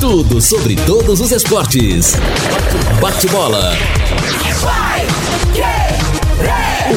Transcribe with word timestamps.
Tudo 0.00 0.40
sobre 0.40 0.74
todos 0.86 1.20
os 1.20 1.30
esportes. 1.30 2.14
Bate-bola. 2.98 3.72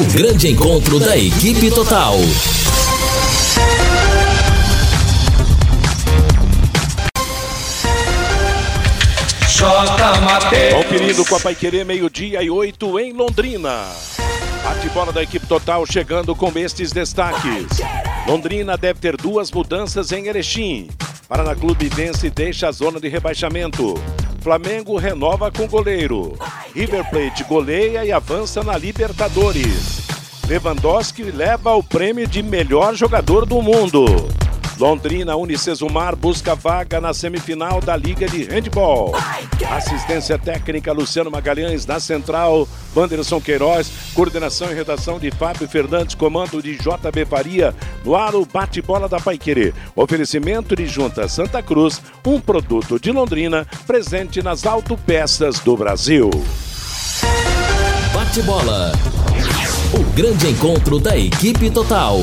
O 0.00 0.12
grande 0.16 0.48
encontro 0.48 0.98
da 0.98 1.14
equipe 1.14 1.70
total. 1.72 2.16
Conferindo 10.74 11.26
com 11.26 11.36
a 11.36 11.40
Paiquerê, 11.40 11.84
meio-dia 11.84 12.42
e 12.42 12.48
oito 12.48 12.98
em 12.98 13.12
Londrina. 13.12 13.84
Bate-bola 14.68 15.10
da 15.10 15.22
equipe 15.22 15.46
total 15.46 15.86
chegando 15.86 16.36
com 16.36 16.52
estes 16.54 16.92
destaques. 16.92 17.80
Londrina 18.26 18.76
deve 18.76 19.00
ter 19.00 19.16
duas 19.16 19.50
mudanças 19.50 20.12
em 20.12 20.26
Erechim. 20.26 20.90
Paraná 21.26 21.54
Clube 21.54 21.88
vence 21.88 22.26
e 22.26 22.30
deixa 22.30 22.68
a 22.68 22.70
zona 22.70 23.00
de 23.00 23.08
rebaixamento. 23.08 23.94
Flamengo 24.42 24.98
renova 24.98 25.50
com 25.50 25.66
goleiro. 25.66 26.36
River 26.74 27.08
Plate 27.08 27.44
goleia 27.44 28.04
e 28.04 28.12
avança 28.12 28.62
na 28.62 28.76
Libertadores. 28.76 30.06
Lewandowski 30.46 31.22
leva 31.22 31.74
o 31.74 31.82
prêmio 31.82 32.26
de 32.26 32.42
melhor 32.42 32.94
jogador 32.94 33.46
do 33.46 33.62
mundo. 33.62 34.04
Londrina 34.78 35.34
Unicesumar 35.34 36.14
busca 36.14 36.54
vaga 36.54 37.00
na 37.00 37.12
semifinal 37.12 37.80
da 37.80 37.96
Liga 37.96 38.28
de 38.28 38.44
Handball. 38.44 39.12
Assistência 39.70 40.38
técnica 40.38 40.92
Luciano 40.92 41.30
Magalhães 41.30 41.84
na 41.84 41.98
central, 41.98 42.68
Wanderson 42.94 43.40
Queiroz, 43.40 43.90
coordenação 44.14 44.70
e 44.70 44.74
redação 44.74 45.18
de 45.18 45.32
Fábio 45.32 45.68
Fernandes, 45.68 46.14
comando 46.14 46.62
de 46.62 46.76
JB 46.76 47.24
Faria, 47.28 47.74
no 48.04 48.14
ar 48.14 48.36
o 48.36 48.46
bate-bola 48.46 49.08
da 49.08 49.18
Paiquerê. 49.18 49.74
Oferecimento 49.96 50.76
de 50.76 50.86
Junta 50.86 51.26
Santa 51.26 51.60
Cruz, 51.60 52.00
um 52.24 52.40
produto 52.40 53.00
de 53.00 53.10
Londrina, 53.10 53.66
presente 53.84 54.40
nas 54.42 54.64
autopeças 54.64 55.58
do 55.58 55.76
Brasil. 55.76 56.30
Bate-bola. 58.14 58.92
O 59.92 60.04
grande 60.14 60.48
encontro 60.48 61.00
da 61.00 61.16
equipe 61.16 61.68
total. 61.68 62.20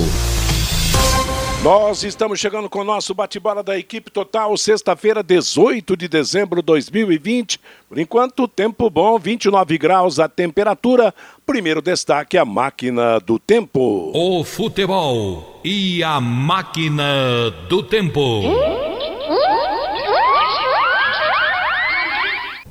Nós 1.64 2.04
estamos 2.04 2.40
chegando 2.40 2.70
com 2.70 2.80
o 2.80 2.84
nosso 2.84 3.14
bate-bola 3.16 3.64
da 3.64 3.78
equipe 3.78 4.12
total, 4.12 4.56
sexta-feira, 4.56 5.24
18 5.24 5.98
de 5.98 6.08
dezembro 6.08 6.62
de 6.62 6.66
2020. 6.68 7.60
Por 7.90 7.98
enquanto, 7.98 8.48
tempo 8.48 8.88
bom, 8.90 9.18
29 9.18 9.78
graus 9.78 10.20
a 10.20 10.30
temperatura. 10.30 11.14
Primeiro 11.46 11.82
destaque, 11.82 12.38
a 12.38 12.46
máquina 12.46 13.20
do 13.20 13.40
tempo. 13.40 14.12
O 14.14 14.44
futebol 14.44 15.60
e 15.64 16.04
a 16.04 16.22
máquina 16.22 17.50
do 17.68 17.82
tempo. 17.82 18.44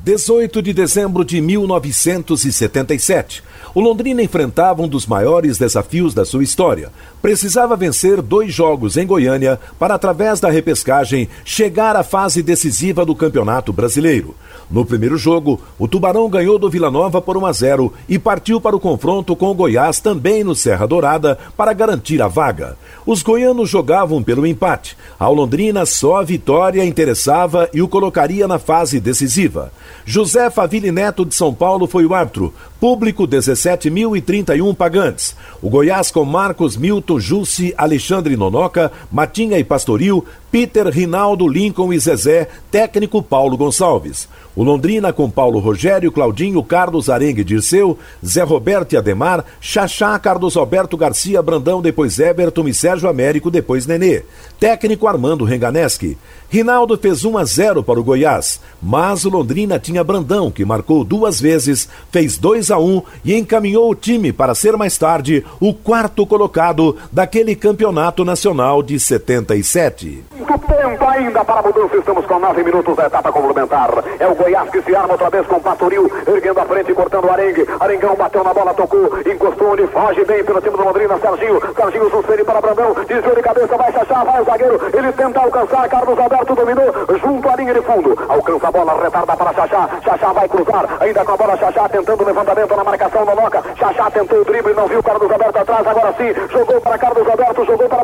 18 0.05 0.61
de 0.61 0.75
dezembro 0.75 1.25
de 1.25 1.41
1977. 1.41 3.43
O 3.75 3.81
Londrina 3.81 4.23
enfrentava 4.23 4.83
um 4.83 4.87
dos 4.87 5.05
maiores 5.05 5.59
desafios 5.59 6.15
da 6.15 6.25
sua 6.25 6.45
história. 6.45 6.93
Precisava 7.21 7.75
vencer 7.75 8.23
dois 8.23 8.55
jogos 8.55 8.97
em 8.97 9.05
Goiânia 9.05 9.59
para, 9.81 9.95
através 9.95 10.39
da 10.39 10.49
repescagem, 10.49 11.29
chegar 11.45 11.97
à 11.97 12.05
fase 12.05 12.41
decisiva 12.41 13.05
do 13.05 13.17
Campeonato 13.17 13.73
Brasileiro. 13.73 14.37
No 14.71 14.85
primeiro 14.85 15.19
jogo, 15.19 15.61
o 15.77 15.89
Tubarão 15.89 16.29
ganhou 16.29 16.57
do 16.57 16.71
Vila 16.71 16.89
Nova 16.89 17.21
por 17.21 17.37
1 17.37 17.47
a 17.47 17.53
0 17.53 17.93
e 18.09 18.17
partiu 18.17 18.61
para 18.61 18.77
o 18.77 18.81
confronto 18.81 19.35
com 19.35 19.47
o 19.47 19.55
Goiás 19.55 19.99
também 19.99 20.45
no 20.45 20.55
Serra 20.55 20.87
Dourada 20.87 21.37
para 21.57 21.73
garantir 21.73 22.23
a 22.23 22.29
vaga. 22.29 22.77
Os 23.05 23.23
goianos 23.23 23.69
jogavam 23.69 24.23
pelo 24.23 24.47
empate. 24.47 24.97
Ao 25.19 25.35
Londrina 25.35 25.85
só 25.85 26.19
a 26.19 26.23
vitória 26.23 26.85
interessava 26.85 27.69
e 27.75 27.83
o 27.83 27.89
colocaria 27.89 28.47
na 28.47 28.59
fase 28.59 29.01
decisiva. 29.01 29.73
José 30.05 30.49
Faville 30.49 30.93
Neto 30.93 31.25
de 31.25 31.35
São 31.35 31.53
Paulo 31.53 31.87
foi 31.87 32.07
o 32.07 32.15
árbitro. 32.15 32.55
Público 32.85 33.27
17.031 33.27 34.77
pagantes. 34.77 35.35
O 35.63 35.71
Goiás 35.71 36.11
com 36.11 36.23
Marcos 36.23 36.77
Milton, 36.77 37.19
Jussi, 37.19 37.73
Alexandre 37.79 38.37
Nonoca, 38.37 38.93
Matinha 39.11 39.59
e 39.59 39.65
Pastoril, 39.65 40.23
Peter, 40.55 40.87
Rinaldo, 40.87 41.49
Lincoln 41.49 41.93
e 41.93 41.99
Zezé, 41.99 42.47
técnico 42.71 43.21
Paulo 43.21 43.57
Gonçalves. 43.57 44.29
O 44.55 44.63
Londrina 44.63 45.13
com 45.13 45.29
Paulo 45.29 45.59
Rogério, 45.59 46.13
Claudinho, 46.13 46.63
Carlos 46.63 47.11
Arengue 47.11 47.43
Dirceu, 47.43 47.99
Zé 48.25 48.45
Roberto 48.45 48.93
e 48.93 48.97
Ademar, 48.97 49.45
Xaxá, 49.61 50.17
Carlos 50.17 50.57
Alberto 50.57 50.97
Garcia, 50.97 51.43
Brandão, 51.43 51.83
depois 51.83 52.21
Everton 52.21 52.69
e 52.69 52.73
Sérgio 52.73 53.09
Américo, 53.09 53.51
depois 53.51 53.85
Nenê. 53.85 54.23
Técnico 54.61 55.09
Armando 55.09 55.45
Renganeschi. 55.45 56.17
Rinaldo 56.49 56.97
fez 56.97 57.25
1 57.25 57.37
a 57.37 57.45
0 57.45 57.83
para 57.83 57.99
o 57.99 58.05
Goiás, 58.05 58.61
mas 58.81 59.25
o 59.25 59.31
Londrina 59.31 59.77
tinha 59.81 60.05
Brandão, 60.05 60.53
que 60.53 60.65
marcou 60.65 61.03
duas 61.03 61.41
vezes, 61.41 61.89
fez 62.13 62.39
2 62.39 62.71
a 62.71 62.79
1 62.79 63.03
e 63.25 63.35
encaminhou 63.35 63.91
o 63.91 63.95
time 63.95 64.33
para 64.33 64.55
ser 64.55 64.77
mais 64.77 64.97
tarde 64.97 65.45
o 65.59 65.75
quarto 65.75 66.25
colocado 66.25 66.97
daquele 67.11 67.57
campeonato 67.57 68.25
nacional 68.25 68.85
de 68.85 69.01
77. 69.01 70.23
Muito 70.47 70.67
tempo 70.67 71.09
ainda 71.09 71.43
para 71.43 71.61
a 71.61 71.63
mudança, 71.63 71.97
estamos 71.97 72.27
com 72.27 72.39
nove 72.39 72.63
minutos 72.63 72.95
da 72.95 73.07
etapa 73.07 73.33
complementar. 73.33 73.89
É 74.19 74.27
o 74.27 74.35
Goiás 74.35 74.69
que 74.69 74.83
se 74.83 74.95
arma 74.95 75.13
outra 75.13 75.31
vez 75.31 75.47
com 75.47 75.57
o 75.57 75.61
Pastoril, 75.61 76.11
erguendo 76.27 76.61
a 76.61 76.67
frente, 76.67 76.93
cortando 76.93 77.25
o 77.25 77.31
arengue. 77.31 77.67
Arengão 77.81 78.15
bateu 78.15 78.45
na 78.45 78.53
bola, 78.53 78.75
tocou, 78.75 79.09
encostou 79.25 79.73
onde 79.73 79.87
foge 79.87 80.23
bem 80.27 80.45
pelo 80.45 80.61
time 80.61 80.77
do 80.77 80.85
Londrina, 80.85 81.19
Serginho. 81.19 81.63
Serginho 81.75 82.11
suspende 82.11 82.45
para 82.45 82.61
Brandão, 82.61 82.95
desviou 83.09 83.35
de 83.35 83.41
cabeça, 83.41 83.75
vai 83.75 83.93
Chachá, 83.93 84.23
vai 84.23 84.43
o 84.43 84.45
zagueiro. 84.45 84.81
Ele 84.93 85.13
tenta 85.13 85.41
alcançar, 85.41 85.89
Carlos 85.89 86.19
Alberto 86.19 86.55
dominou, 86.55 86.93
junto 87.23 87.49
à 87.49 87.57
linha 87.57 87.73
de 87.73 87.81
fundo. 87.81 88.19
Alcança 88.29 88.69
a 88.69 88.71
bola, 88.71 89.03
retarda 89.03 89.37
para 89.37 89.55
Chachá. 89.55 89.89
Chachá 90.05 90.33
vai 90.35 90.49
cruzar, 90.49 90.89
ainda 91.01 91.25
com 91.25 91.33
a 91.33 91.37
bola, 91.39 91.57
Chachá 91.57 91.89
tentando 91.89 92.23
levantamento 92.23 92.77
na 92.77 92.85
marcação, 92.85 93.25
Nonoca. 93.25 93.63
Chachá 93.77 94.11
tentou 94.11 94.43
o 94.43 94.45
drible, 94.45 94.75
não 94.75 94.87
viu 94.89 95.03
Carlos 95.03 95.31
Alberto 95.31 95.59
atrás, 95.59 95.87
agora 95.87 96.15
sim, 96.19 96.35
jogou 96.53 96.81
para 96.83 96.99
Carlos 96.99 97.27
Alberto, 97.27 97.65
jogou 97.65 97.89
para 97.89 98.04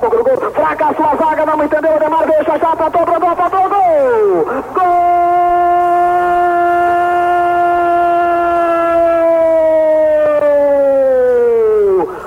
Fracassou 0.70 1.04
a 1.04 1.16
zaga, 1.16 1.44
não 1.46 1.64
entendeu, 1.64 1.96
Ademar 1.96 2.24
veio 2.26 2.44
Chachá, 2.44 2.76
tratou, 2.76 3.04
tratou, 3.04 3.34
tratou, 3.34 3.68
gol! 3.68 4.44
Gol! 4.72 5.10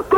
Do 0.09 0.17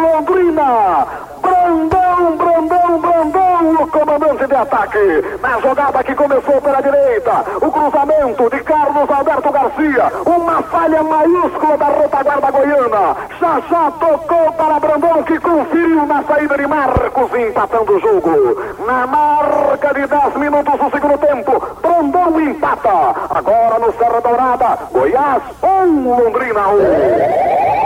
Londrina! 0.00 1.06
Brandão, 1.42 2.36
Brandão, 2.38 3.00
Brandão, 3.02 3.82
o 3.82 3.86
comandante 3.86 4.46
de 4.46 4.54
ataque. 4.98 5.38
Na 5.40 5.60
jogada 5.60 6.04
que 6.04 6.14
começou 6.14 6.60
pela 6.60 6.80
direita, 6.80 7.44
o 7.60 7.70
cruzamento 7.70 8.50
de 8.50 8.62
Carlos 8.64 9.10
Alberto 9.10 9.52
Garcia. 9.52 10.12
Uma 10.26 10.62
falha 10.62 11.02
maiúscula 11.02 11.76
da 11.76 11.86
retaguarda 11.86 12.50
goiana. 12.50 13.16
Chachá 13.38 13.92
tocou 13.98 14.52
para 14.52 14.80
Brandão 14.80 15.22
que 15.22 15.38
conferiu 15.38 16.06
na 16.06 16.22
saída 16.24 16.56
de 16.56 16.66
Marcos, 16.66 17.34
empatando 17.34 17.96
o 17.96 18.00
jogo. 18.00 18.56
Na 18.86 19.06
marca 19.06 19.94
de 19.94 20.06
10 20.06 20.36
minutos 20.36 20.78
do 20.78 20.90
segundo 20.90 21.18
tempo, 21.18 21.62
Brandão 21.80 22.40
empata. 22.40 23.14
Agora 23.30 23.78
no 23.78 23.92
Serra 23.92 24.20
Dourada, 24.20 24.78
Goiás 24.92 25.42
1, 25.62 26.08
Londrina 26.08 26.68
1. 26.68 27.77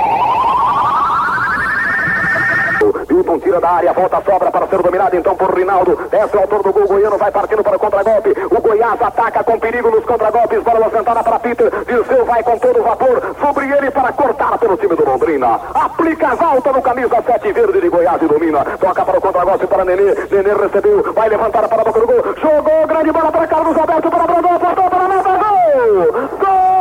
Milton 3.13 3.39
tira 3.41 3.61
da 3.61 3.71
área, 3.71 3.93
volta 3.93 4.23
sobra 4.25 4.51
para 4.51 4.67
ser 4.67 4.83
dominado 4.83 5.17
então 5.17 5.37
por 5.37 5.55
Rinaldo. 5.55 5.97
Desce 6.11 6.35
o 6.35 6.41
autor 6.41 6.63
do 6.63 6.73
gol 6.73 6.89
goiano, 6.89 7.19
vai 7.19 7.31
partindo 7.31 7.63
para 7.63 7.77
o 7.77 7.79
contragolpe. 7.79 8.31
O 8.51 8.61
Goiás 8.61 9.03
ataca 9.03 9.45
com 9.45 9.59
perigo 9.59 9.91
nos 9.91 10.05
contragolpes. 10.05 10.63
Bola 10.63 10.87
levantada 10.87 11.23
para 11.23 11.39
Peter. 11.39 11.71
Dirceu 11.87 12.25
vai 12.25 12.43
com 12.43 12.59
todo 12.59 12.81
o 12.81 12.83
vapor 12.83 13.23
sobre 13.41 13.71
ele 13.71 13.91
para 13.91 14.13
cortar 14.13 14.59
pelo 14.59 14.77
time 14.77 14.97
do 14.97 15.05
Londrina. 15.05 15.61
Aplica 15.75 16.29
as 16.29 16.41
alta 16.41 16.73
no 16.73 16.81
camisa 16.81 17.23
7 17.23 17.53
verde 17.53 17.81
de 17.81 17.89
Goiás 17.89 18.23
e 18.23 18.27
domina. 18.27 18.65
Toca 18.81 19.05
para 19.05 19.19
o 19.19 19.21
contragolpe 19.21 19.67
para 19.67 19.85
Nenê. 19.85 20.15
Nenê 20.31 20.55
recebeu, 20.55 21.13
vai 21.13 21.29
levantar 21.29 21.69
para 21.69 21.83
a 21.83 21.85
boca 21.85 22.01
do 22.01 22.07
gol. 22.07 22.23
Jogou 22.41 22.87
grande 22.87 23.13
bola 23.13 23.31
para 23.31 23.47
Carlos 23.47 23.77
Alberto 23.77 24.11
para 24.11 24.27
Brandão, 24.27 24.59
para 24.59 25.05
a 25.05 25.09
meta. 25.09 25.31
Gol! 25.31 26.13
Gol! 26.41 26.73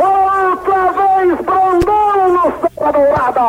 Outra 0.00 0.92
vez 0.92 1.40
Brandão 1.40 2.28
no 2.28 2.52
Serra 2.60 2.92
Dourada. 2.92 3.40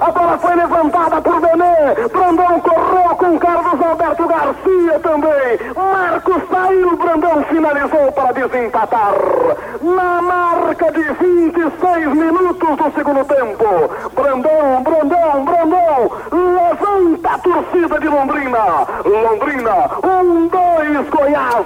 A 0.00 0.10
bola 0.10 0.38
foi 0.38 0.56
levantada 0.84 1.20
por 1.20 1.40
Nenê. 1.40 2.08
Brandão 2.08 2.60
correu 2.60 3.16
com 3.16 3.38
Carlos 3.38 3.82
Alberto 3.82 4.26
Garcia 4.26 5.00
também. 5.00 5.58
Marcos 5.74 6.42
saiu, 6.50 6.96
Brandão 6.96 7.44
finalizou 7.44 8.10
para 8.12 8.32
desempatar. 8.32 9.14
Na 9.80 10.22
marca 10.22 10.90
de 10.92 11.02
26 11.02 12.08
minutos 12.08 12.76
do 12.76 12.92
segundo 12.94 13.24
tempo. 13.24 13.90
Brandão, 14.14 14.82
Brandão, 14.82 15.44
Brandão. 15.44 16.10
Levanta 16.32 17.30
a 17.30 17.38
torcida 17.38 18.00
de 18.00 18.08
Londrina. 18.08 18.86
Londrina, 19.04 19.90
um, 20.04 20.48
dois, 20.48 21.08
Goiás. 21.10 21.64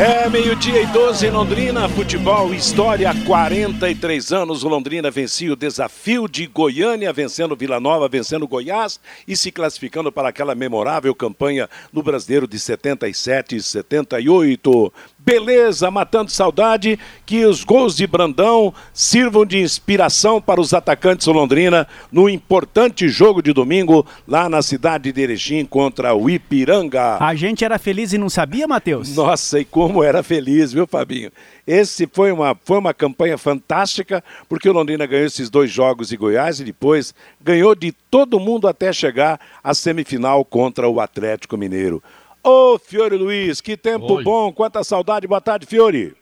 É, 0.00 0.30
meio-dia 0.30 0.80
e 0.80 0.86
12 0.86 1.26
em 1.26 1.30
Londrina, 1.30 1.86
futebol, 1.86 2.54
história, 2.54 3.12
43 3.26 4.32
anos. 4.32 4.64
O 4.64 4.68
Londrina 4.68 5.10
vencia 5.10 5.52
o 5.52 5.56
desafio 5.56 6.26
de 6.26 6.46
Goiânia, 6.46 7.12
vencendo 7.12 7.54
Vila 7.54 7.78
Nova, 7.78 8.08
vencendo 8.08 8.48
Goiás 8.48 8.98
e 9.28 9.36
se 9.36 9.52
classificando 9.52 10.10
para 10.10 10.30
aquela 10.30 10.54
memorável 10.54 11.14
campanha 11.14 11.68
no 11.92 12.02
Brasileiro 12.02 12.48
de 12.48 12.58
77 12.58 13.56
e 13.56 13.62
78. 13.62 14.92
Beleza, 15.30 15.92
matando 15.92 16.28
saudade, 16.28 16.98
que 17.24 17.44
os 17.44 17.62
gols 17.62 17.94
de 17.94 18.04
Brandão 18.04 18.74
sirvam 18.92 19.46
de 19.46 19.60
inspiração 19.60 20.42
para 20.42 20.60
os 20.60 20.74
atacantes 20.74 21.26
do 21.26 21.32
Londrina 21.32 21.86
no 22.10 22.28
importante 22.28 23.08
jogo 23.08 23.40
de 23.40 23.52
domingo 23.52 24.04
lá 24.26 24.48
na 24.48 24.60
cidade 24.60 25.12
de 25.12 25.20
Erechim 25.20 25.64
contra 25.64 26.16
o 26.16 26.28
Ipiranga. 26.28 27.16
A 27.20 27.32
gente 27.36 27.64
era 27.64 27.78
feliz 27.78 28.12
e 28.12 28.18
não 28.18 28.28
sabia, 28.28 28.66
Matheus? 28.66 29.14
Nossa, 29.14 29.60
e 29.60 29.64
como 29.64 30.02
era 30.02 30.20
feliz, 30.20 30.72
viu, 30.72 30.84
Fabinho? 30.84 31.30
Esse 31.64 32.08
foi 32.12 32.32
uma, 32.32 32.56
foi 32.64 32.78
uma 32.78 32.92
campanha 32.92 33.38
fantástica, 33.38 34.24
porque 34.48 34.68
o 34.68 34.72
Londrina 34.72 35.06
ganhou 35.06 35.26
esses 35.26 35.48
dois 35.48 35.70
jogos 35.70 36.08
de 36.08 36.16
Goiás 36.16 36.58
e 36.58 36.64
depois 36.64 37.14
ganhou 37.40 37.76
de 37.76 37.92
todo 38.10 38.40
mundo 38.40 38.66
até 38.66 38.92
chegar 38.92 39.38
à 39.62 39.72
semifinal 39.74 40.44
contra 40.44 40.88
o 40.88 41.00
Atlético 41.00 41.56
Mineiro. 41.56 42.02
Ô, 42.42 42.78
Fiore 42.78 43.16
Luiz, 43.16 43.60
que 43.60 43.76
tempo 43.76 44.14
Oi. 44.14 44.24
bom, 44.24 44.52
quanta 44.52 44.82
saudade. 44.82 45.26
Boa 45.26 45.40
tarde, 45.40 45.66
Fiore. 45.66 46.14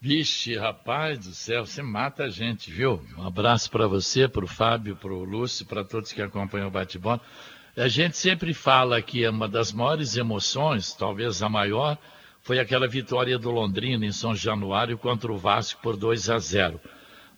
Vixe, 0.00 0.56
rapaz 0.56 1.18
do 1.18 1.32
céu, 1.32 1.66
você 1.66 1.82
mata 1.82 2.24
a 2.24 2.30
gente, 2.30 2.70
viu? 2.70 3.00
Um 3.16 3.26
abraço 3.26 3.70
para 3.70 3.86
você, 3.86 4.26
para 4.26 4.44
o 4.44 4.48
Fábio, 4.48 4.96
para 4.96 5.12
o 5.12 5.22
Lúcio, 5.24 5.66
para 5.66 5.84
todos 5.84 6.12
que 6.12 6.22
acompanham 6.22 6.68
o 6.68 6.70
bate-bola. 6.70 7.20
A 7.76 7.86
gente 7.86 8.16
sempre 8.16 8.52
fala 8.52 9.00
que 9.00 9.28
uma 9.28 9.46
das 9.46 9.72
maiores 9.72 10.16
emoções, 10.16 10.92
talvez 10.92 11.42
a 11.42 11.48
maior, 11.48 11.98
foi 12.42 12.58
aquela 12.58 12.88
vitória 12.88 13.38
do 13.38 13.50
Londrina 13.50 14.04
em 14.04 14.12
São 14.12 14.34
Januário 14.34 14.98
contra 14.98 15.30
o 15.30 15.38
Vasco 15.38 15.80
por 15.82 15.96
2 15.96 16.30
a 16.30 16.38
0. 16.38 16.80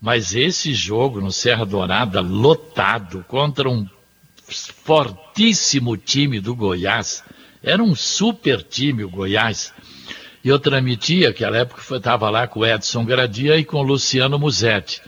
Mas 0.01 0.35
esse 0.35 0.73
jogo 0.73 1.21
no 1.21 1.31
Serra 1.31 1.67
Dourada, 1.67 2.21
lotado, 2.21 3.25
contra 3.29 3.69
um 3.69 3.87
fortíssimo 4.85 5.97
time 5.97 6.41
do 6.41 6.55
Goiás, 6.55 7.25
era 7.63 7.83
um 7.83 7.95
super 7.95 8.63
time 8.63 9.05
o 9.05 9.11
Goiás. 9.11 9.73
E 10.45 10.49
eu 10.49 10.59
transmitia, 10.59 11.29
aquela 11.29 11.59
época 11.59 11.97
estava 11.97 12.29
lá 12.29 12.47
com 12.47 12.61
o 12.61 12.67
Edson 12.67 13.05
Gradia 13.05 13.57
e 13.57 13.65
com 13.65 13.79
o 13.79 13.83
Luciano 13.83 14.39
Musetti. 14.39 15.01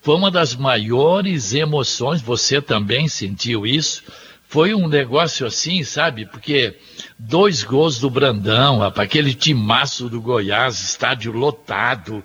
Foi 0.00 0.16
uma 0.16 0.30
das 0.30 0.56
maiores 0.56 1.54
emoções, 1.54 2.20
você 2.20 2.60
também 2.60 3.06
sentiu 3.06 3.64
isso. 3.64 4.02
Foi 4.48 4.74
um 4.74 4.88
negócio 4.88 5.46
assim, 5.46 5.84
sabe? 5.84 6.26
Porque 6.26 6.76
dois 7.16 7.62
gols 7.62 8.00
do 8.00 8.10
Brandão, 8.10 8.90
para 8.90 9.04
aquele 9.04 9.32
timaço 9.32 10.08
do 10.08 10.20
Goiás, 10.20 10.80
estádio 10.80 11.30
lotado. 11.32 12.22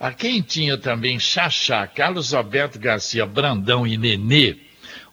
A 0.00 0.10
quem 0.10 0.42
tinha 0.42 0.76
também 0.76 1.20
Xaxá, 1.20 1.86
Carlos 1.86 2.34
Alberto 2.34 2.78
Garcia, 2.78 3.24
Brandão 3.24 3.86
e 3.86 3.96
Nenê, 3.96 4.56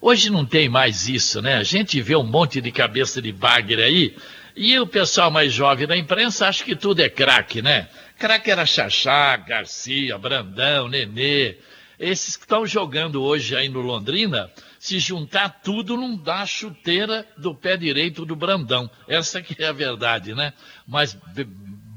Hoje 0.01 0.29
não 0.29 0.45
tem 0.45 0.69
mais 0.69 1.09
isso, 1.09 1.41
né? 1.41 1.55
A 1.55 1.63
gente 1.63 2.01
vê 2.01 2.15
um 2.15 2.23
monte 2.23 2.61
de 2.61 2.71
cabeça 2.71 3.21
de 3.21 3.31
bagre 3.31 3.83
aí, 3.83 4.15
e 4.55 4.79
o 4.79 4.87
pessoal 4.87 5.29
mais 5.29 5.51
jovem 5.51 5.87
da 5.87 5.97
imprensa 5.97 6.47
acha 6.47 6.63
que 6.63 6.75
tudo 6.75 7.01
é 7.01 7.09
craque, 7.09 7.61
né? 7.61 7.89
Craque 8.17 8.51
era 8.51 8.65
Xaxá, 8.65 9.37
Garcia, 9.37 10.17
Brandão, 10.17 10.87
Nenê. 10.87 11.57
Esses 11.99 12.37
que 12.37 12.43
estão 12.43 12.65
jogando 12.65 13.21
hoje 13.21 13.55
aí 13.55 13.67
no 13.67 13.81
Londrina, 13.81 14.49
se 14.79 14.99
juntar 14.99 15.49
tudo 15.61 15.97
não 15.97 16.15
dá 16.15 16.45
chuteira 16.45 17.27
do 17.37 17.53
pé 17.53 17.75
direito 17.75 18.25
do 18.25 18.37
Brandão. 18.37 18.89
Essa 19.05 19.41
que 19.41 19.61
é 19.61 19.67
a 19.67 19.73
verdade, 19.73 20.33
né? 20.33 20.53
Mas 20.87 21.17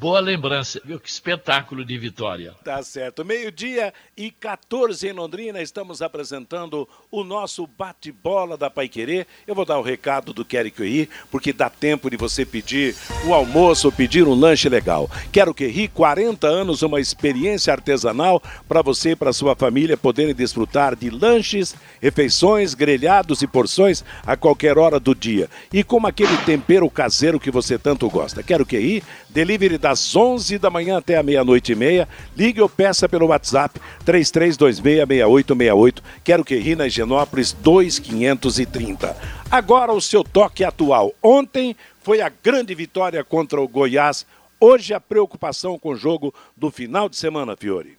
Boa 0.02 0.18
lembrança, 0.18 0.82
viu? 0.84 0.98
Que 0.98 1.08
espetáculo 1.08 1.84
de 1.84 1.96
vitória. 1.96 2.56
Tá 2.64 2.82
certo. 2.82 3.24
Meio-dia 3.24 3.94
e 4.16 4.32
14 4.32 5.06
em 5.06 5.12
Londrina, 5.12 5.62
estamos 5.62 6.02
apresentando 6.02 6.88
o 7.08 7.22
nosso 7.22 7.68
bate-bola 7.68 8.56
da 8.56 8.68
Paiquerê. 8.68 9.28
Eu 9.46 9.54
vou 9.54 9.64
dar 9.64 9.78
o 9.78 9.82
recado 9.82 10.32
do 10.32 10.44
Quero 10.44 10.72
Que 10.72 11.08
porque 11.30 11.52
dá 11.52 11.70
tempo 11.70 12.10
de 12.10 12.16
você 12.16 12.44
pedir 12.44 12.96
o 13.24 13.32
almoço, 13.32 13.92
pedir 13.92 14.26
um 14.26 14.34
lanche 14.34 14.68
legal. 14.68 15.08
Quero 15.30 15.54
Que 15.54 15.66
Ir, 15.68 15.86
40 15.86 16.48
anos, 16.48 16.82
uma 16.82 16.98
experiência 16.98 17.72
artesanal 17.72 18.42
para 18.66 18.82
você 18.82 19.12
e 19.12 19.16
para 19.16 19.32
sua 19.32 19.54
família 19.54 19.96
poderem 19.96 20.34
desfrutar 20.34 20.96
de 20.96 21.10
lanches, 21.10 21.76
refeições, 22.00 22.74
grelhados 22.74 23.40
e 23.40 23.46
porções 23.46 24.04
a 24.26 24.36
qualquer 24.36 24.78
hora 24.78 24.98
do 24.98 25.14
dia. 25.14 25.48
E 25.72 25.84
com 25.84 26.04
aquele 26.04 26.36
tempero 26.38 26.90
caseiro 26.90 27.38
que 27.38 27.52
você 27.52 27.78
tanto 27.78 28.10
gosta. 28.10 28.42
Quero 28.42 28.66
Que 28.66 28.80
Ir, 28.80 29.04
delivery 29.32 29.78
da 29.78 29.92
das 29.92 30.16
11 30.16 30.58
da 30.58 30.70
manhã 30.70 30.96
até 30.96 31.18
a 31.18 31.22
meia-noite 31.22 31.72
e 31.72 31.74
meia. 31.74 32.08
Ligue 32.34 32.62
ou 32.62 32.68
peça 32.68 33.06
pelo 33.06 33.26
WhatsApp 33.26 33.78
33266868. 34.06 36.02
Quero 36.24 36.42
que 36.42 36.56
ri 36.56 36.74
na 36.74 36.86
Higienópolis 36.86 37.52
2530. 37.52 39.14
Agora 39.50 39.92
o 39.92 40.00
seu 40.00 40.24
toque 40.24 40.64
atual. 40.64 41.12
Ontem 41.22 41.76
foi 42.02 42.22
a 42.22 42.30
grande 42.30 42.74
vitória 42.74 43.22
contra 43.22 43.60
o 43.60 43.68
Goiás. 43.68 44.24
Hoje 44.58 44.94
a 44.94 45.00
preocupação 45.00 45.78
com 45.78 45.90
o 45.90 45.96
jogo 45.96 46.32
do 46.56 46.70
final 46.70 47.06
de 47.06 47.16
semana, 47.16 47.54
Fiore. 47.54 47.98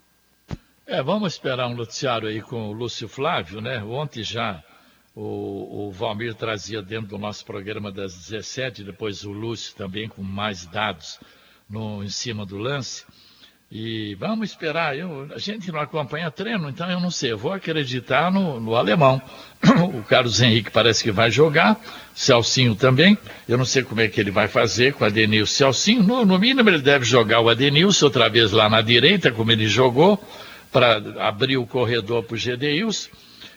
É, 0.88 1.04
vamos 1.04 1.34
esperar 1.34 1.68
um 1.68 1.76
noticiário 1.76 2.28
aí 2.28 2.42
com 2.42 2.70
o 2.70 2.74
Lúcio 2.74 3.08
Flávio, 3.08 3.62
né? 3.62 3.84
Ontem 3.84 4.24
já 4.24 4.64
o, 5.16 5.88
o 5.88 5.92
Valmir 5.92 6.34
trazia 6.34 6.82
dentro 6.82 7.08
do 7.08 7.18
nosso 7.18 7.46
programa 7.46 7.92
das 7.92 8.16
17, 8.16 8.84
depois 8.84 9.24
o 9.24 9.32
Lúcio 9.32 9.76
também 9.76 10.08
com 10.08 10.24
mais 10.24 10.66
dados 10.66 11.20
no, 11.70 12.04
em 12.04 12.10
cima 12.10 12.46
do 12.46 12.58
lance. 12.58 13.06
E 13.72 14.14
vamos 14.16 14.52
esperar. 14.52 14.96
Eu, 14.96 15.30
a 15.34 15.40
gente 15.40 15.72
não 15.72 15.80
acompanha 15.80 16.30
treino, 16.30 16.70
então 16.70 16.90
eu 16.92 17.00
não 17.00 17.10
sei. 17.10 17.32
Eu 17.32 17.38
vou 17.40 17.52
acreditar 17.52 18.32
no, 18.32 18.60
no 18.60 18.76
alemão. 18.76 19.22
O 19.98 20.04
Carlos 20.04 20.42
Henrique 20.42 20.70
parece 20.70 21.04
que 21.04 21.12
vai 21.12 21.32
jogar. 21.32 21.80
Celcinho 22.14 22.76
também. 22.76 23.18
Eu 23.48 23.58
não 23.58 23.66
sei 23.66 23.82
como 23.82 24.02
é 24.02 24.08
que 24.08 24.20
ele 24.20 24.30
vai 24.30 24.48
fazer 24.48 24.94
com 24.94 25.04
o 25.04 25.08
Adenilson 25.08 25.54
Celcinho. 25.56 26.04
No, 26.04 26.24
no 26.24 26.38
mínimo, 26.38 26.70
ele 26.70 26.82
deve 26.82 27.06
jogar 27.06 27.40
o 27.40 27.50
Adenilson 27.50 28.06
outra 28.06 28.30
vez 28.30 28.52
lá 28.52 28.70
na 28.70 28.82
direita, 28.82 29.32
como 29.32 29.52
ele 29.52 29.68
jogou, 29.68 30.24
para 30.72 30.98
abrir 31.28 31.58
o 31.58 31.66
corredor 31.66 32.24
para 32.24 32.36
o 32.36 32.38
Gedeilson 32.38 33.10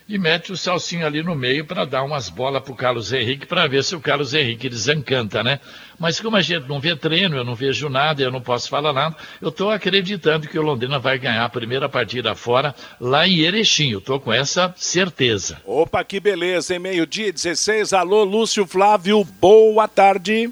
e 0.07 0.17
mete 0.17 0.51
o 0.51 0.57
Celcinho 0.57 1.05
ali 1.05 1.21
no 1.21 1.35
meio 1.35 1.65
para 1.65 1.83
dar 1.83 2.03
umas 2.03 2.29
bolas 2.29 2.63
para 2.63 2.71
o 2.71 2.75
Carlos 2.75 3.11
Henrique 3.11 3.45
para 3.45 3.67
ver 3.67 3.83
se 3.83 3.95
o 3.95 3.99
Carlos 3.99 4.33
Henrique 4.33 4.69
desencanta, 4.69 5.43
né? 5.43 5.59
Mas 5.99 6.19
como 6.19 6.37
a 6.37 6.41
gente 6.41 6.67
não 6.67 6.79
vê 6.79 6.95
treino, 6.95 7.35
eu 7.35 7.43
não 7.43 7.55
vejo 7.55 7.89
nada, 7.89 8.21
eu 8.21 8.31
não 8.31 8.39
posso 8.39 8.69
falar 8.69 8.93
nada, 8.93 9.15
eu 9.41 9.49
estou 9.49 9.69
acreditando 9.69 10.47
que 10.47 10.57
o 10.57 10.61
Londrina 10.61 10.97
vai 10.97 11.17
ganhar 11.17 11.43
a 11.43 11.49
primeira 11.49 11.89
partida 11.89 12.35
fora 12.35 12.73
lá 13.01 13.27
em 13.27 13.39
Erechim. 13.39 13.91
Eu 13.91 13.99
estou 13.99 14.19
com 14.19 14.31
essa 14.31 14.73
certeza. 14.77 15.61
Opa, 15.65 16.03
que 16.03 16.19
beleza, 16.19 16.75
em 16.75 16.79
meio-dia 16.79 17.31
16. 17.33 17.91
Alô, 17.93 18.23
Lúcio 18.23 18.65
Flávio, 18.65 19.23
boa 19.41 19.87
tarde. 19.87 20.51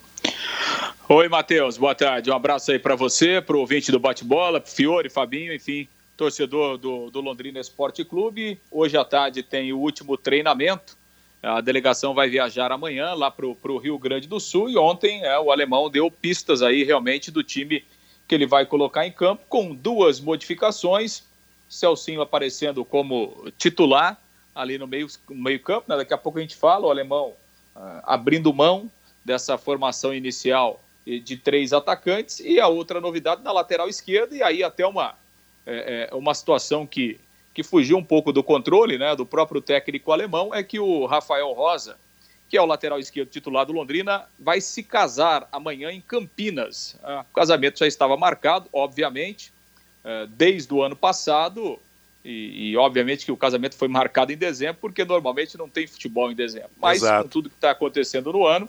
Oi, 1.08 1.30
Matheus, 1.30 1.78
boa 1.78 1.94
tarde. 1.94 2.32
Um 2.32 2.36
abraço 2.36 2.72
aí 2.72 2.80
para 2.80 2.96
você, 2.96 3.40
para 3.40 3.56
o 3.56 3.60
ouvinte 3.60 3.92
do 3.92 4.00
Bate-Bola, 4.00 4.60
Fiore, 4.66 5.08
Fabinho, 5.08 5.54
enfim, 5.54 5.88
torcedor 6.16 6.78
do, 6.78 7.10
do 7.10 7.22
Londrina 7.22 7.60
Esporte 7.60 8.04
Clube. 8.04 8.60
Hoje 8.72 8.98
à 8.98 9.04
tarde 9.04 9.44
tem 9.44 9.74
o 9.74 9.80
último 9.80 10.18
treinamento. 10.18 10.98
A 11.42 11.62
delegação 11.62 12.14
vai 12.14 12.28
viajar 12.28 12.72
amanhã 12.72 13.14
lá 13.14 13.30
para 13.30 13.46
o 13.46 13.78
Rio 13.78 14.00
Grande 14.00 14.28
do 14.28 14.40
Sul 14.40 14.70
e 14.70 14.78
ontem 14.78 15.24
é, 15.24 15.38
o 15.40 15.52
alemão 15.52 15.90
deu 15.90 16.10
pistas 16.10 16.62
aí 16.62 16.84
realmente 16.84 17.30
do 17.30 17.44
time 17.44 17.86
que 18.28 18.34
ele 18.34 18.48
vai 18.48 18.66
colocar 18.66 19.06
em 19.06 19.12
campo 19.12 19.44
com 19.48 19.76
duas 19.76 20.20
modificações. 20.20 21.24
Celcinho 21.70 22.22
aparecendo 22.22 22.84
como 22.84 23.52
titular 23.58 24.20
ali 24.56 24.78
no 24.78 24.88
meio, 24.88 25.08
meio 25.30 25.60
campo, 25.60 25.86
né? 25.90 25.98
daqui 25.98 26.14
a 26.14 26.18
pouco 26.18 26.40
a 26.40 26.42
gente 26.42 26.56
fala, 26.56 26.88
o 26.88 26.90
alemão 26.90 27.34
uh, 27.76 28.02
abrindo 28.04 28.54
mão 28.54 28.90
dessa 29.24 29.58
formação 29.58 30.14
inicial 30.14 30.82
de 31.06 31.38
três 31.38 31.72
atacantes 31.72 32.40
e 32.40 32.60
a 32.60 32.68
outra 32.68 33.00
novidade 33.00 33.44
na 33.44 33.52
lateral 33.52 33.88
esquerda 33.88 34.36
e 34.36 34.42
aí 34.42 34.64
até 34.64 34.88
uma 34.88 35.14
é, 35.66 36.10
é, 36.12 36.16
uma 36.16 36.34
situação 36.34 36.86
que, 36.86 37.20
que 37.54 37.64
fugiu 37.64 37.98
um 37.98 38.04
pouco 38.04 38.32
do 38.32 38.44
controle 38.44 38.98
né, 38.98 39.16
do 39.16 39.26
próprio 39.26 39.62
técnico 39.62 40.12
alemão 40.12 40.54
é 40.54 40.64
que 40.64 40.80
o 40.80 41.06
Rafael 41.06 41.52
Rosa, 41.54 41.98
que 42.50 42.58
é 42.58 42.62
o 42.62 42.66
lateral 42.66 43.00
esquerdo 43.00 43.30
titular 43.30 43.66
do 43.66 43.74
Londrina, 43.74 44.26
vai 44.40 44.62
se 44.62 44.84
casar 44.84 45.48
amanhã 45.52 45.92
em 45.92 46.02
Campinas. 46.02 46.96
Ah, 47.04 47.26
o 47.30 47.34
casamento 47.34 47.80
já 47.80 47.88
estava 47.88 48.16
marcado, 48.16 48.70
obviamente, 48.72 49.52
é, 50.04 50.28
desde 50.28 50.72
o 50.74 50.84
ano 50.84 50.96
passado, 50.96 51.80
e, 52.24 52.72
e, 52.72 52.78
obviamente 52.78 53.24
que 53.24 53.32
o 53.32 53.38
casamento 53.38 53.76
foi 53.76 53.88
marcado 53.88 54.32
em 54.32 54.38
dezembro, 54.38 54.78
porque 54.82 55.06
normalmente 55.06 55.58
não 55.58 55.70
tem 55.70 55.86
futebol 55.86 56.32
em 56.32 56.36
dezembro. 56.36 56.72
Mas 56.80 56.98
Exato. 56.98 57.24
com 57.24 57.30
tudo 57.30 57.50
que 57.50 57.56
está 57.56 57.72
acontecendo 57.72 58.34
no 58.34 58.46
ano, 58.48 58.68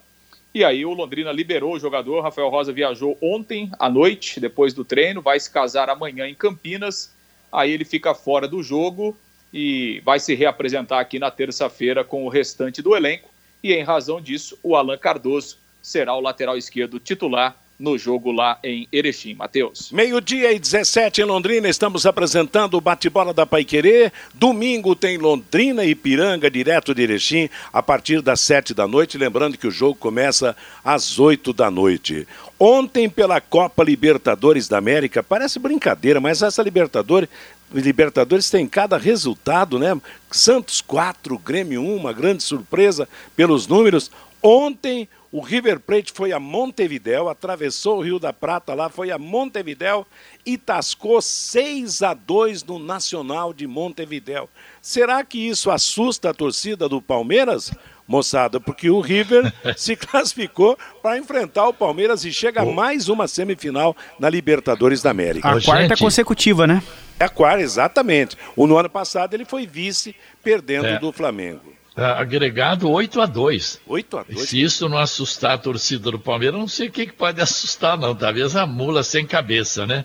e 0.55 0.65
aí 0.65 0.87
o 0.87 0.93
Londrina 0.93 1.31
liberou 1.33 1.75
o 1.75 1.79
jogador. 1.79 2.23
Rafael 2.23 2.49
Rosa 2.49 2.73
viajou 2.73 3.17
ontem 3.21 3.71
à 3.79 3.91
noite, 3.91 4.41
depois 4.41 4.73
do 4.73 4.85
treino, 4.85 5.21
vai 5.21 5.39
se 5.39 5.51
casar 5.51 5.91
amanhã 5.91 6.27
em 6.27 6.35
Campinas. 6.35 7.13
Aí 7.53 7.71
ele 7.71 7.85
fica 7.85 8.15
fora 8.15 8.49
do 8.49 8.63
jogo 8.63 9.17
e 9.53 10.01
vai 10.05 10.19
se 10.19 10.35
reapresentar 10.35 11.01
aqui 11.01 11.19
na 11.19 11.31
terça-feira 11.31 12.05
com 12.05 12.25
o 12.25 12.29
restante 12.29 12.81
do 12.81 12.97
elenco. 12.97 13.29
E 13.63 13.73
em 13.73 13.83
razão 13.83 14.21
disso, 14.21 14.59
o 14.63 14.77
Alan 14.77 14.99
Cardoso 14.99 15.59
será 15.83 16.15
o 16.15 16.21
lateral 16.21 16.57
esquerdo 16.57 16.99
titular 16.99 17.57
no 17.79 17.99
jogo 17.99 18.33
lá 18.33 18.59
em 18.65 18.89
Erechim. 18.91 19.35
Matheus. 19.35 19.91
Meio-dia 19.93 20.53
e 20.53 20.59
17 20.59 21.21
em 21.21 21.25
Londrina, 21.25 21.69
estamos 21.69 22.07
apresentando 22.07 22.77
o 22.77 22.81
bate-bola 22.81 23.35
da 23.35 23.45
Paiquerê. 23.45 24.11
Domingo 24.35 24.95
tem 24.95 25.19
Londrina 25.19 25.85
e 25.85 25.95
Piranga, 25.95 26.51
direto 26.51 26.95
de 26.95 27.03
Erechim, 27.03 27.51
a 27.73 27.83
partir 27.83 28.23
das 28.23 28.41
7 28.41 28.73
da 28.73 28.87
noite. 28.87 29.19
Lembrando 29.19 29.59
que 29.59 29.67
o 29.67 29.71
jogo 29.71 29.95
começa 29.95 30.57
às 30.85 31.19
8 31.19 31.53
da 31.53 31.71
noite. 31.71 32.27
Ontem, 32.59 33.09
pela 33.09 33.41
Copa 33.41 33.85
Libertadores 33.85 34.67
da 34.67 34.79
América, 34.79 35.23
parece 35.23 35.59
brincadeira, 35.59 36.21
mas 36.21 36.43
essa 36.43 36.63
Libertadores 36.63 37.29
Libertadores 37.73 38.49
tem 38.49 38.67
cada 38.67 38.97
resultado, 38.97 39.79
né? 39.79 40.01
Santos 40.31 40.81
4, 40.81 41.37
Grêmio 41.39 41.83
1, 41.83 41.97
uma 41.97 42.13
grande 42.13 42.43
surpresa 42.43 43.09
pelos 43.35 43.67
números. 43.67 44.11
Ontem 44.41 45.09
o 45.37 45.41
River 45.43 45.79
Plate 45.79 46.13
foi 46.15 46.33
a 46.33 46.41
Montevidéu, 46.41 47.29
atravessou 47.29 47.99
o 47.99 48.01
Rio 48.01 48.19
da 48.19 48.33
Prata 48.33 48.73
lá, 48.73 48.89
foi 48.89 49.11
a 49.11 49.19
Montevidéu 49.19 50.07
e 50.47 50.57
tascou 50.57 51.21
6 51.21 52.03
a 52.03 52.15
2 52.15 52.65
no 52.65 52.79
Nacional 52.79 53.53
de 53.53 53.67
Montevidéu. 53.67 54.49
Será 54.81 55.23
que 55.23 55.37
isso 55.37 55.71
assusta 55.71 56.31
a 56.31 56.35
torcida 56.35 56.89
do 56.89 57.03
Palmeiras? 57.03 57.71
Moçada, 58.09 58.59
porque 58.59 58.89
o 58.89 58.99
River 58.99 59.53
se 59.77 59.95
classificou 59.95 60.79
para 61.03 61.19
enfrentar 61.19 61.69
o 61.69 61.75
Palmeiras 61.75 62.25
e 62.25 62.33
chega 62.33 62.63
a 62.63 62.65
mais 62.65 63.11
uma 63.11 63.29
semifinal 63.29 63.95
na 64.19 64.31
Libertadores 64.31 65.03
da 65.03 65.11
América. 65.11 65.51
A 65.51 65.61
quarta 65.61 65.89
gente... 65.89 65.99
consecutiva, 65.99 66.67
né? 66.67 66.83
É 67.21 67.27
a 67.27 67.29
quarta, 67.29 67.61
exatamente. 67.61 68.39
O 68.57 68.67
no 68.67 68.79
ano 68.79 68.89
passado 68.89 69.35
ele 69.35 69.45
foi 69.45 69.67
vice, 69.67 70.17
perdendo 70.43 70.87
é. 70.87 70.99
do 70.99 71.13
Flamengo. 71.13 71.77
Tá 71.97 72.21
agregado 72.21 72.91
8 72.91 73.23
a 73.23 73.25
2 73.25 73.81
8 73.87 74.19
a 74.19 74.23
2 74.25 74.41
Se 74.51 74.61
isso 74.61 74.87
não 74.87 74.99
assustar 74.99 75.53
a 75.53 75.59
torcida 75.59 76.11
do 76.11 76.19
Palmeiras, 76.19 76.61
não 76.61 76.69
sei 76.69 76.89
o 76.89 76.93
que, 76.93 77.07
que 77.07 77.15
pode 77.15 77.41
assustar, 77.41 77.97
não. 77.97 78.15
Talvez 78.15 78.55
a 78.55 78.67
mula 78.67 79.03
sem 79.03 79.27
cabeça, 79.27 79.87
né? 79.87 80.05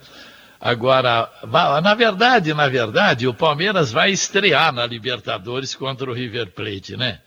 Agora, 0.57 1.29
na 1.83 1.93
verdade, 1.93 2.53
na 2.53 2.69
verdade, 2.69 3.27
o 3.27 3.33
Palmeiras 3.33 3.91
vai 3.91 4.09
estrear 4.09 4.71
na 4.71 4.85
Libertadores 4.85 5.75
contra 5.75 6.09
o 6.09 6.13
River 6.13 6.51
Plate, 6.51 6.95
né? 6.95 7.19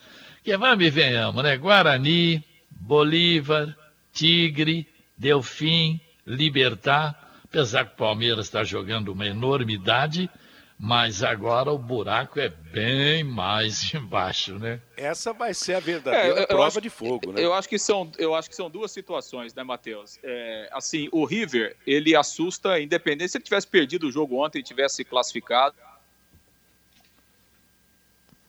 Que 0.43 0.57
vamos 0.57 0.83
e 0.83 0.89
venhamos, 0.89 1.45
né? 1.45 1.59
Guarani, 1.59 2.43
Bolívar, 2.71 3.77
Tigre, 4.15 4.87
Delfim, 5.19 6.01
Libertar. 6.27 7.15
Apesar 7.45 7.85
que 7.85 7.93
o 7.93 7.97
Palmeiras 7.97 8.47
está 8.47 8.65
jogando 8.65 9.13
uma 9.13 9.27
enormidade, 9.27 10.31
mas 10.79 11.23
agora 11.23 11.71
o 11.71 11.79
buraco 11.79 12.41
é 12.41 12.49
bem 12.49 13.23
mais 13.23 13.95
embaixo, 13.95 14.59
né? 14.59 14.81
Essa 14.97 15.33
vai 15.33 15.55
ser 15.55 15.75
a 15.75 15.81
verdadeira 15.81 16.41
é, 16.41 16.47
prova 16.47 16.67
acho, 16.67 16.81
de 16.81 16.91
fogo, 16.91 17.33
né? 17.33 17.45
Eu 17.45 17.55
acho 17.55 17.69
que 17.69 17.79
são, 17.79 18.11
eu 18.19 18.35
acho 18.35 18.51
que 18.51 18.57
são 18.57 18.69
duas 18.69 18.91
situações, 18.91 19.55
né, 19.55 19.63
Matheus? 19.63 20.19
É, 20.23 20.69
assim, 20.73 21.09
o 21.13 21.25
River 21.25 21.77
ele 21.87 22.17
assusta, 22.17 22.81
independente 22.81 23.31
se 23.31 23.39
ele 23.39 23.45
tivesse 23.45 23.67
perdido 23.67 24.09
o 24.09 24.13
jogo 24.13 24.45
ontem 24.45 24.59
e 24.59 24.63
tivesse 24.63 25.05
classificado. 25.05 25.77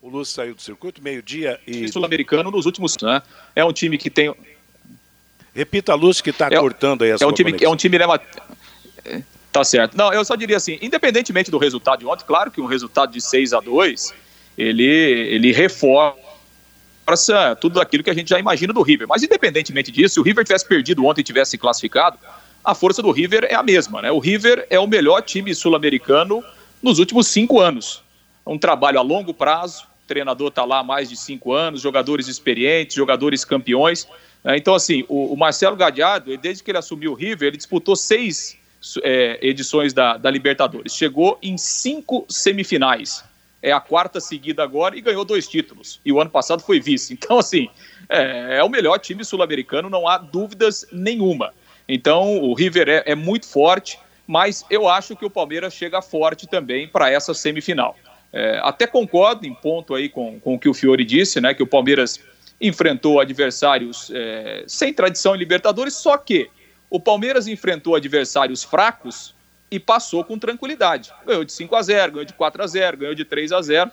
O 0.02 0.08
Lúcio 0.08 0.34
saiu 0.34 0.54
do 0.54 0.62
circuito 0.62 1.02
meio-dia 1.02 1.60
e 1.66 1.88
sul-americano 1.88 2.50
nos 2.50 2.66
últimos, 2.66 2.96
né? 3.00 3.22
É 3.54 3.64
um 3.64 3.72
time 3.72 3.96
que 3.98 4.10
tem. 4.10 4.34
Repita, 5.54 5.94
Lúcio, 5.94 6.22
que 6.22 6.30
está 6.30 6.48
é, 6.48 6.58
cortando 6.58 7.02
aí 7.02 7.12
a 7.12 7.16
é 7.20 7.26
um 7.26 7.32
time, 7.32 7.56
É 7.60 7.68
um 7.68 7.76
time, 7.76 7.98
né, 7.98 8.04
Tá 9.56 9.64
certo. 9.64 9.96
Não, 9.96 10.12
eu 10.12 10.22
só 10.22 10.36
diria 10.36 10.58
assim, 10.58 10.78
independentemente 10.82 11.50
do 11.50 11.56
resultado 11.56 12.00
de 12.00 12.06
ontem, 12.06 12.26
claro 12.26 12.50
que 12.50 12.60
um 12.60 12.66
resultado 12.66 13.10
de 13.10 13.22
6 13.22 13.54
a 13.54 13.60
2 13.60 14.12
ele, 14.58 14.84
ele 14.84 15.50
reforça 15.50 16.14
tudo 17.58 17.80
aquilo 17.80 18.04
que 18.04 18.10
a 18.10 18.14
gente 18.14 18.28
já 18.28 18.38
imagina 18.38 18.74
do 18.74 18.82
River. 18.82 19.08
Mas 19.08 19.22
independentemente 19.22 19.90
disso, 19.90 20.12
se 20.12 20.20
o 20.20 20.22
River 20.22 20.44
tivesse 20.44 20.68
perdido 20.68 21.06
ontem 21.06 21.22
e 21.22 21.24
tivesse 21.24 21.56
classificado, 21.56 22.18
a 22.62 22.74
força 22.74 23.00
do 23.00 23.10
River 23.10 23.46
é 23.48 23.54
a 23.54 23.62
mesma, 23.62 24.02
né? 24.02 24.12
O 24.12 24.18
River 24.18 24.66
é 24.68 24.78
o 24.78 24.86
melhor 24.86 25.22
time 25.22 25.54
sul-americano 25.54 26.44
nos 26.82 26.98
últimos 26.98 27.26
cinco 27.26 27.58
anos. 27.58 28.02
Um 28.46 28.58
trabalho 28.58 28.98
a 28.98 29.02
longo 29.02 29.32
prazo, 29.32 29.84
o 30.04 30.06
treinador 30.06 30.48
está 30.48 30.66
lá 30.66 30.80
há 30.80 30.84
mais 30.84 31.08
de 31.08 31.16
cinco 31.16 31.54
anos, 31.54 31.80
jogadores 31.80 32.28
experientes, 32.28 32.94
jogadores 32.94 33.42
campeões. 33.42 34.06
Né? 34.44 34.58
Então, 34.58 34.74
assim, 34.74 35.06
o, 35.08 35.32
o 35.32 35.36
Marcelo 35.36 35.76
Gadiardo, 35.76 36.36
desde 36.36 36.62
que 36.62 36.70
ele 36.70 36.76
assumiu 36.76 37.12
o 37.12 37.14
River, 37.14 37.48
ele 37.48 37.56
disputou 37.56 37.96
seis 37.96 38.58
é, 39.02 39.38
edições 39.42 39.92
da, 39.92 40.16
da 40.16 40.30
Libertadores. 40.30 40.94
Chegou 40.94 41.38
em 41.42 41.56
cinco 41.56 42.24
semifinais. 42.28 43.24
É 43.62 43.72
a 43.72 43.80
quarta 43.80 44.20
seguida 44.20 44.62
agora 44.62 44.96
e 44.96 45.00
ganhou 45.00 45.24
dois 45.24 45.48
títulos. 45.48 46.00
E 46.04 46.12
o 46.12 46.20
ano 46.20 46.30
passado 46.30 46.62
foi 46.62 46.80
vice. 46.80 47.14
Então, 47.26 47.38
assim, 47.38 47.68
é, 48.08 48.58
é 48.58 48.64
o 48.64 48.68
melhor 48.68 48.98
time 48.98 49.24
sul-americano, 49.24 49.90
não 49.90 50.06
há 50.06 50.18
dúvidas 50.18 50.86
nenhuma. 50.92 51.52
Então, 51.88 52.38
o 52.38 52.54
River 52.54 52.88
é, 52.88 53.02
é 53.06 53.14
muito 53.14 53.46
forte, 53.46 53.98
mas 54.26 54.64
eu 54.70 54.88
acho 54.88 55.16
que 55.16 55.24
o 55.24 55.30
Palmeiras 55.30 55.72
chega 55.72 56.02
forte 56.02 56.46
também 56.46 56.86
para 56.86 57.10
essa 57.10 57.32
semifinal. 57.32 57.96
É, 58.32 58.60
até 58.62 58.86
concordo 58.86 59.46
em 59.46 59.54
ponto 59.54 59.94
aí 59.94 60.08
com, 60.08 60.38
com 60.40 60.54
o 60.54 60.58
que 60.58 60.68
o 60.68 60.74
Fiore 60.74 61.04
disse, 61.04 61.40
né? 61.40 61.54
Que 61.54 61.62
o 61.62 61.66
Palmeiras 61.66 62.20
enfrentou 62.60 63.20
adversários 63.20 64.10
é, 64.14 64.64
sem 64.66 64.92
tradição 64.92 65.34
em 65.34 65.38
Libertadores, 65.38 65.94
só 65.94 66.16
que 66.16 66.50
o 66.88 67.00
Palmeiras 67.00 67.46
enfrentou 67.46 67.94
adversários 67.94 68.62
fracos 68.62 69.34
e 69.70 69.80
passou 69.80 70.24
com 70.24 70.38
tranquilidade. 70.38 71.12
Ganhou 71.26 71.44
de 71.44 71.52
5 71.52 71.74
a 71.74 71.82
0, 71.82 72.12
ganhou 72.12 72.24
de 72.24 72.32
4 72.32 72.62
a 72.62 72.66
0, 72.66 72.96
ganhou 72.98 73.14
de 73.14 73.24
3 73.24 73.52
a 73.52 73.62
0. 73.62 73.90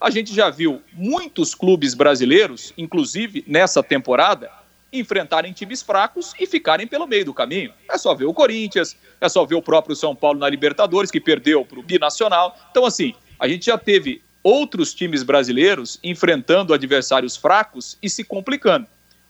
A 0.00 0.10
gente 0.10 0.34
já 0.34 0.50
viu 0.50 0.82
muitos 0.92 1.54
clubes 1.54 1.94
brasileiros, 1.94 2.72
inclusive 2.76 3.44
nessa 3.46 3.82
temporada, 3.82 4.50
enfrentarem 4.92 5.52
times 5.52 5.82
fracos 5.82 6.32
e 6.38 6.46
ficarem 6.46 6.86
pelo 6.86 7.06
meio 7.06 7.24
do 7.24 7.34
caminho. 7.34 7.72
É 7.90 7.98
só 7.98 8.14
ver 8.14 8.26
o 8.26 8.34
Corinthians, 8.34 8.96
é 9.20 9.28
só 9.28 9.44
ver 9.44 9.54
o 9.56 9.62
próprio 9.62 9.96
São 9.96 10.14
Paulo 10.14 10.38
na 10.38 10.48
Libertadores, 10.48 11.10
que 11.10 11.20
perdeu 11.20 11.64
para 11.64 11.80
o 11.80 11.82
Binacional. 11.82 12.56
Então, 12.70 12.84
assim, 12.84 13.14
a 13.38 13.48
gente 13.48 13.66
já 13.66 13.76
teve 13.76 14.22
outros 14.42 14.94
times 14.94 15.22
brasileiros 15.22 15.98
enfrentando 16.04 16.72
adversários 16.72 17.36
fracos 17.36 17.98
e 18.02 18.08
se 18.08 18.22
complicando. 18.22 18.86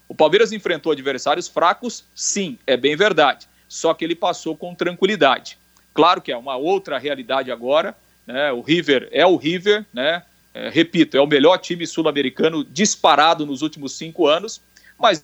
O 0.08 0.14
Palmeiras 0.14 0.52
enfrentou 0.52 0.92
adversários 0.92 1.48
fracos, 1.48 2.04
sim, 2.14 2.58
é 2.66 2.76
bem 2.76 2.96
verdade. 2.96 3.46
Só 3.68 3.92
que 3.92 4.04
ele 4.04 4.14
passou 4.14 4.56
com 4.56 4.74
tranquilidade. 4.74 5.58
Claro 5.92 6.20
que 6.20 6.30
é 6.30 6.36
uma 6.36 6.56
outra 6.56 6.98
realidade 6.98 7.50
agora. 7.50 7.96
Né? 8.26 8.52
O 8.52 8.60
River 8.60 9.08
é 9.10 9.26
o 9.26 9.36
River, 9.36 9.84
né? 9.92 10.22
É, 10.54 10.70
repito, 10.70 11.16
é 11.16 11.20
o 11.20 11.26
melhor 11.26 11.58
time 11.58 11.86
sul-americano 11.86 12.64
disparado 12.64 13.44
nos 13.44 13.60
últimos 13.60 13.92
cinco 13.92 14.26
anos, 14.26 14.60
mas 14.98 15.22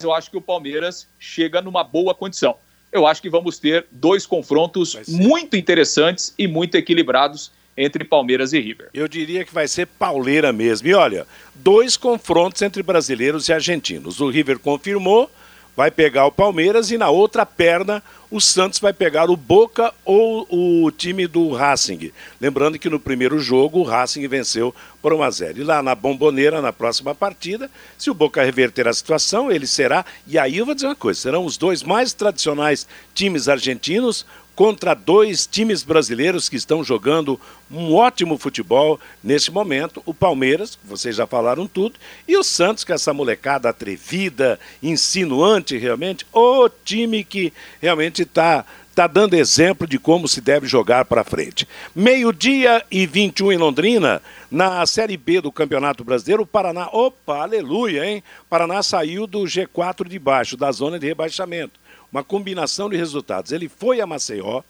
eu 0.00 0.14
acho 0.14 0.30
que 0.30 0.36
o 0.36 0.40
Palmeiras 0.40 1.08
chega 1.18 1.60
numa 1.60 1.82
boa 1.82 2.14
condição. 2.14 2.56
Eu 2.92 3.04
acho 3.04 3.20
que 3.20 3.28
vamos 3.28 3.58
ter 3.58 3.86
dois 3.90 4.24
confrontos 4.24 4.96
muito 5.08 5.56
interessantes 5.56 6.32
e 6.38 6.46
muito 6.46 6.76
equilibrados 6.76 7.50
entre 7.78 8.04
Palmeiras 8.04 8.52
e 8.52 8.58
River. 8.58 8.88
Eu 8.92 9.06
diria 9.06 9.44
que 9.44 9.54
vai 9.54 9.68
ser 9.68 9.86
pauleira 9.86 10.52
mesmo. 10.52 10.88
E 10.88 10.94
olha, 10.94 11.26
dois 11.54 11.96
confrontos 11.96 12.60
entre 12.60 12.82
brasileiros 12.82 13.48
e 13.48 13.52
argentinos. 13.52 14.20
O 14.20 14.28
River 14.28 14.58
confirmou, 14.58 15.30
vai 15.76 15.92
pegar 15.92 16.26
o 16.26 16.32
Palmeiras 16.32 16.90
e 16.90 16.98
na 16.98 17.08
outra 17.08 17.46
perna 17.46 18.02
o 18.30 18.40
Santos 18.40 18.80
vai 18.80 18.92
pegar 18.92 19.30
o 19.30 19.36
Boca 19.36 19.94
ou 20.04 20.46
o 20.50 20.90
time 20.90 21.26
do 21.28 21.52
Racing. 21.52 22.12
Lembrando 22.40 22.78
que 22.78 22.90
no 22.90 22.98
primeiro 22.98 23.38
jogo 23.38 23.78
o 23.78 23.84
Racing 23.84 24.26
venceu 24.26 24.74
por 25.00 25.12
1 25.12 25.22
a 25.22 25.30
0. 25.30 25.60
E 25.60 25.62
lá 25.62 25.80
na 25.80 25.94
Bomboneira, 25.94 26.60
na 26.60 26.72
próxima 26.72 27.14
partida, 27.14 27.70
se 27.96 28.10
o 28.10 28.14
Boca 28.14 28.42
reverter 28.42 28.88
a 28.88 28.92
situação, 28.92 29.52
ele 29.52 29.68
será, 29.68 30.04
e 30.26 30.36
aí 30.36 30.58
eu 30.58 30.66
vou 30.66 30.74
dizer 30.74 30.88
uma 30.88 30.96
coisa, 30.96 31.20
serão 31.20 31.44
os 31.44 31.56
dois 31.56 31.82
mais 31.84 32.12
tradicionais 32.12 32.86
times 33.14 33.48
argentinos 33.48 34.26
contra 34.58 34.92
dois 34.92 35.46
times 35.46 35.84
brasileiros 35.84 36.48
que 36.48 36.56
estão 36.56 36.82
jogando 36.82 37.40
um 37.70 37.94
ótimo 37.94 38.36
futebol 38.36 38.98
neste 39.22 39.52
momento. 39.52 40.02
O 40.04 40.12
Palmeiras, 40.12 40.76
vocês 40.84 41.14
já 41.14 41.28
falaram 41.28 41.68
tudo, 41.68 41.94
e 42.26 42.36
o 42.36 42.42
Santos, 42.42 42.82
que 42.82 42.90
é 42.90 42.96
essa 42.96 43.14
molecada 43.14 43.68
atrevida, 43.68 44.58
insinuante 44.82 45.78
realmente, 45.78 46.26
o 46.32 46.68
time 46.68 47.22
que 47.22 47.52
realmente 47.80 48.22
está 48.22 48.66
tá 48.98 49.06
dando 49.06 49.34
exemplo 49.34 49.86
de 49.86 49.98
como 49.98 50.26
se 50.26 50.40
deve 50.40 50.66
jogar 50.66 51.04
para 51.04 51.22
frente. 51.22 51.68
Meio-dia 51.94 52.84
e 52.90 53.06
21 53.06 53.52
em 53.52 53.56
Londrina, 53.56 54.20
na 54.50 54.84
Série 54.86 55.16
B 55.16 55.40
do 55.40 55.52
Campeonato 55.52 56.02
Brasileiro, 56.02 56.42
o 56.42 56.46
Paraná, 56.46 56.88
opa, 56.92 57.42
aleluia, 57.42 58.04
hein? 58.04 58.24
Paraná 58.50 58.82
saiu 58.82 59.26
do 59.26 59.40
G4 59.42 60.08
de 60.08 60.18
baixo, 60.18 60.56
da 60.56 60.72
zona 60.72 60.98
de 60.98 61.06
rebaixamento 61.06 61.78
uma 62.10 62.24
combinação 62.24 62.88
de 62.88 62.96
resultados. 62.96 63.52
Ele 63.52 63.68
foi 63.68 64.00
a 64.00 64.06
Maceió, 64.06 64.62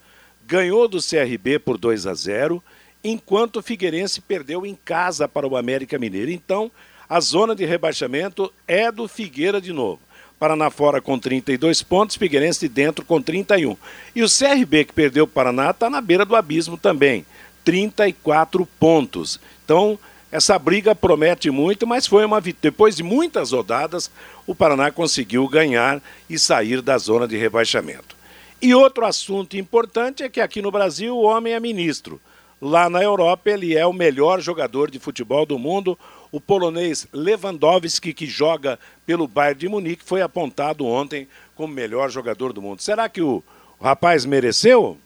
ganhou 0.45 0.87
do 0.87 0.99
CRB 0.99 1.59
por 1.59 1.77
2 1.77 2.05
a 2.05 2.13
0, 2.13 2.61
enquanto 3.03 3.57
o 3.57 3.63
Figueirense 3.63 4.21
perdeu 4.21 4.65
em 4.65 4.75
casa 4.75 5.27
para 5.27 5.47
o 5.47 5.57
América 5.57 5.97
Mineiro. 5.97 6.31
Então, 6.31 6.71
a 7.07 7.19
zona 7.19 7.55
de 7.55 7.65
rebaixamento 7.65 8.53
é 8.67 8.91
do 8.91 9.07
Figueira 9.07 9.59
de 9.59 9.73
novo. 9.73 10.01
Paraná 10.39 10.69
fora 10.69 11.01
com 11.01 11.19
32 11.19 11.83
pontos, 11.83 12.15
Figueirense 12.15 12.69
dentro 12.69 13.03
com 13.03 13.21
31. 13.21 13.75
E 14.15 14.23
o 14.23 14.27
CRB 14.27 14.85
que 14.85 14.93
perdeu 14.93 15.25
o 15.25 15.27
Paraná 15.27 15.71
está 15.71 15.89
na 15.89 15.99
beira 15.99 16.25
do 16.25 16.35
abismo 16.35 16.77
também, 16.77 17.25
34 17.65 18.65
pontos. 18.79 19.39
Então, 19.65 19.99
Essa 20.31 20.59
briga 20.59 20.93
promete 20.93 21.49
muito, 21.49 21.87
mas 21.87 22.05
foi 22.05 22.23
uma 22.23 22.39
depois 22.39 22.95
de 22.95 23.01
muitas 23.01 23.51
rodadas, 23.51 24.11
o 24.45 24.53
Paraná 24.53 24.91
conseguiu 24.91 25.47
ganhar 25.47 26.01
e 26.29 26.37
sair 26.37 26.81
da 26.81 26.97
zona 26.99 27.27
de 27.27 27.35
rebaixamento. 27.35 28.15
E 28.61 28.75
outro 28.75 29.05
assunto 29.05 29.57
importante 29.57 30.21
é 30.21 30.29
que 30.29 30.39
aqui 30.39 30.61
no 30.61 30.69
Brasil 30.69 31.15
o 31.15 31.23
homem 31.23 31.53
é 31.53 31.59
ministro. 31.59 32.21
Lá 32.61 32.89
na 32.89 33.01
Europa 33.01 33.49
ele 33.49 33.75
é 33.75 33.85
o 33.85 33.93
melhor 33.93 34.39
jogador 34.39 34.91
de 34.91 34.99
futebol 34.99 35.45
do 35.45 35.57
mundo. 35.57 35.97
O 36.31 36.39
polonês 36.39 37.07
Lewandowski, 37.11 38.13
que 38.13 38.25
joga 38.25 38.79
pelo 39.05 39.27
Bayern 39.27 39.59
de 39.59 39.67
Munique, 39.67 40.03
foi 40.03 40.21
apontado 40.21 40.85
ontem 40.85 41.27
como 41.55 41.73
melhor 41.73 42.09
jogador 42.09 42.53
do 42.53 42.61
mundo. 42.61 42.81
Será 42.81 43.09
que 43.09 43.21
o, 43.21 43.43
rapaz 43.81 44.25
mereceu? 44.25 44.97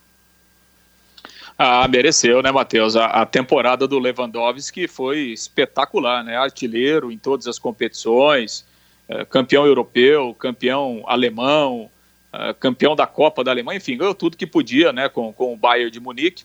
Ah, 1.57 1.87
mereceu, 1.87 2.41
né, 2.41 2.51
Matheus? 2.51 2.95
A, 2.95 3.25
temporada 3.25 3.87
do 3.87 3.99
Lewandowski 3.99 4.87
foi 4.87 5.19
espetacular, 5.27 6.23
né? 6.23 6.35
Artilheiro 6.35 7.11
em 7.11 7.17
todas 7.17 7.47
as 7.47 7.59
competições, 7.59 8.65
é, 9.07 9.23
campeão 9.23 9.65
europeu, 9.65 10.33
campeão 10.33 11.03
alemão, 11.05 11.89
é, 12.33 12.53
campeão 12.53 12.95
da 12.95 13.05
Copa 13.05 13.43
da 13.43 13.51
Alemanha, 13.51 13.77
enfim, 13.77 13.97
ganhou 13.97 14.15
tudo 14.15 14.35
que 14.35 14.47
podia, 14.47 14.91
né, 14.91 15.07
com, 15.07 15.31
com 15.31 15.53
o 15.53 15.57
Bayern 15.57 15.91
de 15.91 15.99
Munique. 15.99 16.43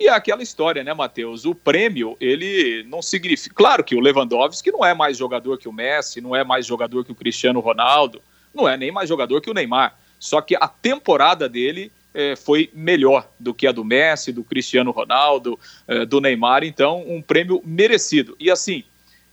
E 0.00 0.06
é 0.06 0.10
aquela 0.10 0.42
história, 0.42 0.84
né, 0.84 0.94
Matheus? 0.94 1.44
O 1.44 1.54
prêmio, 1.54 2.16
ele 2.20 2.84
não 2.84 3.02
significa. 3.02 3.54
Claro 3.54 3.82
que 3.82 3.96
o 3.96 4.00
Lewandowski 4.00 4.70
não 4.70 4.84
é 4.84 4.94
mais 4.94 5.16
jogador 5.16 5.58
que 5.58 5.68
o 5.68 5.72
Messi, 5.72 6.20
não 6.20 6.36
é 6.36 6.44
mais 6.44 6.64
jogador 6.64 7.04
que 7.04 7.10
o 7.10 7.16
Cristiano 7.16 7.58
Ronaldo, 7.58 8.22
não 8.54 8.68
é 8.68 8.76
nem 8.76 8.92
mais 8.92 9.08
jogador 9.08 9.40
que 9.40 9.50
o 9.50 9.54
Neymar. 9.54 9.98
Só 10.18 10.40
que 10.40 10.54
a 10.54 10.68
temporada 10.68 11.48
dele 11.48 11.90
é, 12.14 12.36
foi 12.36 12.70
melhor 12.72 13.28
do 13.40 13.52
que 13.52 13.66
a 13.66 13.72
do 13.72 13.84
Messi, 13.84 14.32
do 14.32 14.44
Cristiano 14.44 14.92
Ronaldo, 14.92 15.58
é, 15.86 16.06
do 16.06 16.20
Neymar, 16.20 16.62
então 16.62 17.04
um 17.06 17.20
prêmio 17.20 17.60
merecido. 17.64 18.36
E 18.38 18.50
assim, 18.50 18.84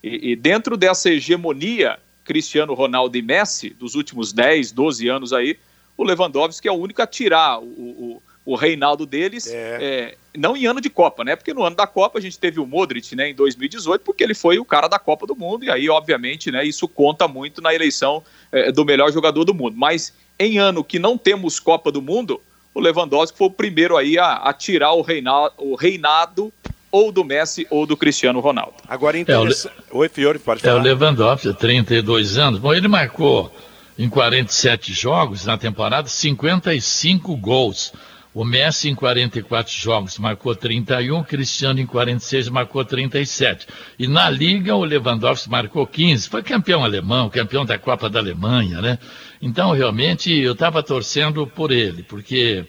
e, 0.03 0.31
e 0.31 0.35
dentro 0.35 0.75
dessa 0.75 1.09
hegemonia 1.09 1.99
Cristiano 2.23 2.73
Ronaldo 2.73 3.15
e 3.15 3.21
Messi 3.21 3.69
dos 3.69 3.93
últimos 3.93 4.33
10, 4.33 4.71
12 4.71 5.07
anos 5.07 5.31
aí, 5.31 5.59
o 5.95 6.03
Lewandowski 6.03 6.67
é 6.67 6.71
o 6.71 6.75
único 6.75 7.01
a 7.01 7.07
tirar 7.07 7.59
o, 7.59 7.65
o, 7.65 8.23
o 8.45 8.55
reinaldo 8.55 9.05
deles, 9.05 9.47
é. 9.47 9.77
É, 9.81 10.15
não 10.37 10.55
em 10.55 10.67
ano 10.67 10.79
de 10.79 10.89
Copa, 10.89 11.23
né? 11.23 11.35
Porque 11.35 11.53
no 11.53 11.63
ano 11.63 11.75
da 11.75 11.87
Copa 11.87 12.19
a 12.19 12.21
gente 12.21 12.37
teve 12.37 12.59
o 12.59 12.65
Modric, 12.65 13.15
né, 13.15 13.29
em 13.29 13.33
2018, 13.33 14.01
porque 14.01 14.23
ele 14.23 14.35
foi 14.35 14.59
o 14.59 14.65
cara 14.65 14.87
da 14.87 14.99
Copa 14.99 15.25
do 15.25 15.35
Mundo, 15.35 15.65
e 15.65 15.71
aí, 15.71 15.89
obviamente, 15.89 16.51
né, 16.51 16.63
isso 16.63 16.87
conta 16.87 17.27
muito 17.27 17.61
na 17.61 17.73
eleição 17.73 18.23
é, 18.51 18.71
do 18.71 18.85
melhor 18.85 19.11
jogador 19.11 19.43
do 19.43 19.53
mundo. 19.53 19.75
Mas 19.75 20.13
em 20.37 20.59
ano 20.59 20.83
que 20.83 20.99
não 20.99 21.17
temos 21.17 21.59
Copa 21.59 21.91
do 21.91 22.01
Mundo, 22.01 22.39
o 22.73 22.79
Lewandowski 22.79 23.37
foi 23.37 23.47
o 23.47 23.51
primeiro 23.51 23.97
aí 23.97 24.19
a, 24.19 24.35
a 24.35 24.53
tirar 24.53 24.93
o, 24.93 25.01
reina, 25.01 25.49
o 25.57 25.75
reinado 25.75 26.53
ou 26.91 27.11
do 27.11 27.23
Messi 27.23 27.65
ou 27.69 27.85
do 27.85 27.97
Cristiano 27.97 28.39
Ronaldo. 28.39 28.75
Agora 28.87 29.17
interessante. 29.17 29.73
É, 29.91 29.97
Oi, 29.97 30.07
Fiore, 30.07 30.39
pode 30.39 30.61
falar. 30.61 30.75
É 30.75 30.79
o 30.79 30.81
Lewandowski, 30.81 31.53
32 31.53 32.37
anos. 32.37 32.59
Bom, 32.59 32.73
ele 32.73 32.87
marcou 32.87 33.51
em 33.97 34.09
47 34.09 34.93
jogos 34.93 35.45
na 35.45 35.57
temporada 35.57 36.07
55 36.07 37.35
gols. 37.37 37.93
O 38.35 38.43
Messi 38.43 38.89
em 38.89 38.95
44 38.95 39.73
jogos 39.73 40.19
marcou 40.19 40.53
31, 40.53 41.23
Cristiano 41.23 41.79
em 41.79 41.85
46 41.85 42.49
marcou 42.49 42.83
37. 42.83 43.65
E 43.97 44.09
na 44.09 44.29
Liga 44.29 44.75
o 44.75 44.83
Lewandowski 44.83 45.49
marcou 45.49 45.87
15, 45.87 46.27
foi 46.27 46.43
campeão 46.43 46.83
alemão, 46.83 47.29
campeão 47.29 47.63
da 47.63 47.79
Copa 47.79 48.09
da 48.09 48.19
Alemanha, 48.19 48.81
né? 48.81 48.99
Então 49.41 49.71
realmente 49.71 50.33
eu 50.33 50.51
estava 50.51 50.83
torcendo 50.83 51.47
por 51.47 51.71
ele, 51.71 52.03
porque 52.03 52.65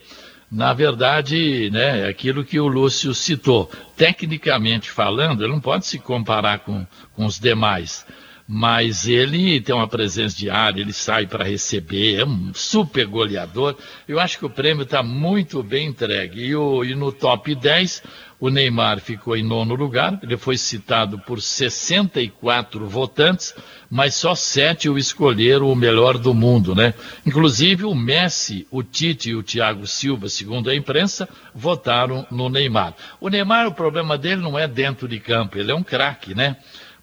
na 0.48 0.72
verdade, 0.72 1.68
né, 1.72 2.02
é 2.02 2.08
aquilo 2.08 2.44
que 2.44 2.60
o 2.60 2.68
Lúcio 2.68 3.12
citou, 3.12 3.68
tecnicamente 3.96 4.88
falando, 4.88 5.42
ele 5.42 5.52
não 5.52 5.60
pode 5.60 5.84
se 5.84 5.98
comparar 5.98 6.60
com, 6.60 6.86
com 7.16 7.26
os 7.26 7.40
demais 7.40 8.06
mas 8.48 9.08
ele 9.08 9.60
tem 9.60 9.74
uma 9.74 9.88
presença 9.88 10.36
diária, 10.36 10.80
ele 10.80 10.92
sai 10.92 11.26
para 11.26 11.44
receber, 11.44 12.20
é 12.20 12.24
um 12.24 12.52
super 12.54 13.06
goleador. 13.06 13.76
Eu 14.06 14.20
acho 14.20 14.38
que 14.38 14.46
o 14.46 14.50
prêmio 14.50 14.84
está 14.84 15.02
muito 15.02 15.62
bem 15.62 15.88
entregue. 15.88 16.44
E, 16.44 16.54
o, 16.54 16.84
e, 16.84 16.94
no 16.94 17.10
top 17.10 17.54
10, 17.54 18.04
o 18.38 18.48
Neymar 18.48 19.00
ficou 19.00 19.36
em 19.36 19.42
nono 19.42 19.74
lugar, 19.74 20.20
ele 20.22 20.36
foi 20.36 20.56
citado 20.56 21.18
por 21.18 21.42
64 21.42 22.86
votantes, 22.86 23.52
mas 23.90 24.14
só 24.14 24.34
sete 24.34 24.88
o 24.88 24.98
escolheram 24.98 25.70
o 25.70 25.74
melhor 25.74 26.16
do 26.16 26.32
mundo, 26.32 26.74
né? 26.74 26.94
Inclusive 27.24 27.84
o 27.84 27.94
Messi, 27.94 28.66
o 28.70 28.82
Tite 28.82 29.30
e 29.30 29.34
o 29.34 29.42
Thiago 29.42 29.86
Silva, 29.86 30.28
segundo 30.28 30.70
a 30.70 30.74
imprensa, 30.74 31.28
votaram 31.54 32.26
no 32.30 32.48
Neymar. 32.48 32.94
O 33.20 33.28
Neymar, 33.28 33.66
o 33.66 33.74
problema 33.74 34.16
dele 34.16 34.42
não 34.42 34.58
é 34.58 34.68
dentro 34.68 35.08
de 35.08 35.18
campo, 35.18 35.58
ele 35.58 35.72
é 35.72 35.74
um 35.74 35.82
craque, 35.82 36.34
né? 36.34 36.56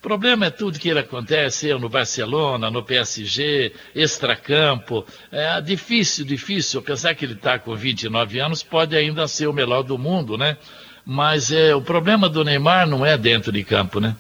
Problema 0.04 0.48
é 0.48 0.50
tudo 0.50 0.78
que 0.78 0.90
ele 0.90 1.00
acontece 1.00 1.74
no 1.76 1.88
Barcelona, 1.88 2.70
no 2.70 2.84
PSG, 2.84 3.72
extracampo. 3.96 5.06
É 5.32 5.62
difícil, 5.62 6.26
difícil. 6.26 6.82
Apesar 6.82 7.16
que 7.16 7.24
ele 7.24 7.36
está 7.36 7.58
com 7.58 7.74
29 7.74 8.38
anos, 8.38 8.62
pode 8.62 8.98
ainda 8.98 9.26
ser 9.30 9.48
o 9.48 9.54
melhor 9.54 9.82
do 9.82 9.98
mundo, 9.98 10.38
né? 10.38 10.58
Mas 11.06 11.54
é, 11.54 11.74
o 11.74 11.82
problema 11.82 12.28
do 12.28 12.44
Neymar 12.44 12.86
não 12.86 13.06
é 13.06 13.18
dentro 13.18 13.50
de 13.50 13.64
campo, 13.64 14.02
né? 14.02 14.14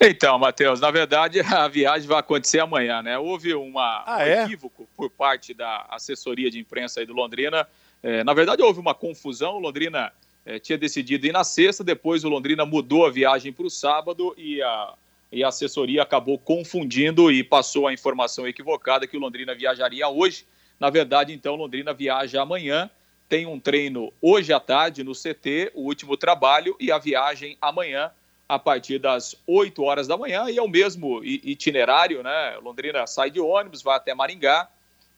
Então, 0.01 0.39
Matheus, 0.39 0.81
na 0.81 0.91
verdade 0.91 1.41
a 1.45 1.69
viagem 1.69 2.09
vai 2.09 2.19
acontecer 2.19 2.61
amanhã, 2.61 3.03
né? 3.03 3.19
Houve 3.19 3.55
uma, 3.55 4.05
ah, 4.07 4.19
um 4.19 4.21
é? 4.21 4.45
equívoco 4.45 4.89
por 4.97 5.11
parte 5.11 5.53
da 5.53 5.87
assessoria 5.91 6.51
de 6.51 6.59
imprensa 6.59 7.01
aí 7.01 7.07
do 7.07 7.13
Londrina. 7.13 7.69
É, 8.03 8.25
na 8.25 8.33
verdade, 8.33 8.63
houve 8.63 8.81
uma 8.81 8.95
confusão. 8.95 9.57
O 9.57 9.59
Londrina 9.59 10.13
é, 10.47 10.59
tinha 10.59 10.79
decidido 10.79 11.27
ir 11.27 11.33
na 11.33 11.45
sexta, 11.45 11.85
depois 11.85 12.25
o 12.25 12.29
Londrina 12.29 12.65
mudou 12.65 13.05
a 13.05 13.11
viagem 13.11 13.53
para 13.53 13.67
o 13.67 13.71
sábado 13.71 14.35
e 14.39 14.63
a, 14.63 14.95
e 15.31 15.45
a 15.45 15.49
assessoria 15.49 16.03
acabou 16.03 16.39
confundindo 16.39 17.31
e 17.31 17.45
passou 17.45 17.87
a 17.87 17.93
informação 17.93 18.49
equivocada 18.49 19.07
que 19.07 19.17
o 19.17 19.21
Londrina 19.21 19.55
viajaria 19.55 20.09
hoje. 20.09 20.47
Na 20.81 20.89
verdade, 20.89 21.35
então, 21.35 21.55
Londrina 21.55 21.93
viaja 21.93 22.41
amanhã 22.41 22.89
tem 23.29 23.47
um 23.47 23.61
treino 23.61 24.13
hoje 24.23 24.53
à 24.53 24.59
tarde 24.59 25.05
no 25.05 25.13
CT, 25.13 25.73
o 25.75 25.83
último 25.83 26.17
trabalho, 26.17 26.75
e 26.81 26.91
a 26.91 26.99
viagem 26.99 27.59
amanhã, 27.61 28.11
a 28.49 28.59
partir 28.59 28.99
das 28.99 29.37
8 29.47 29.83
horas 29.83 30.09
da 30.09 30.17
manhã, 30.17 30.49
e 30.49 30.57
é 30.57 30.63
o 30.63 30.69
mesmo 30.69 31.23
itinerário, 31.23 32.23
né? 32.23 32.57
Londrina 32.63 33.07
sai 33.07 33.31
de 33.31 33.39
ônibus, 33.39 33.83
vai 33.83 33.97
até 33.97 34.15
Maringá, 34.15 34.69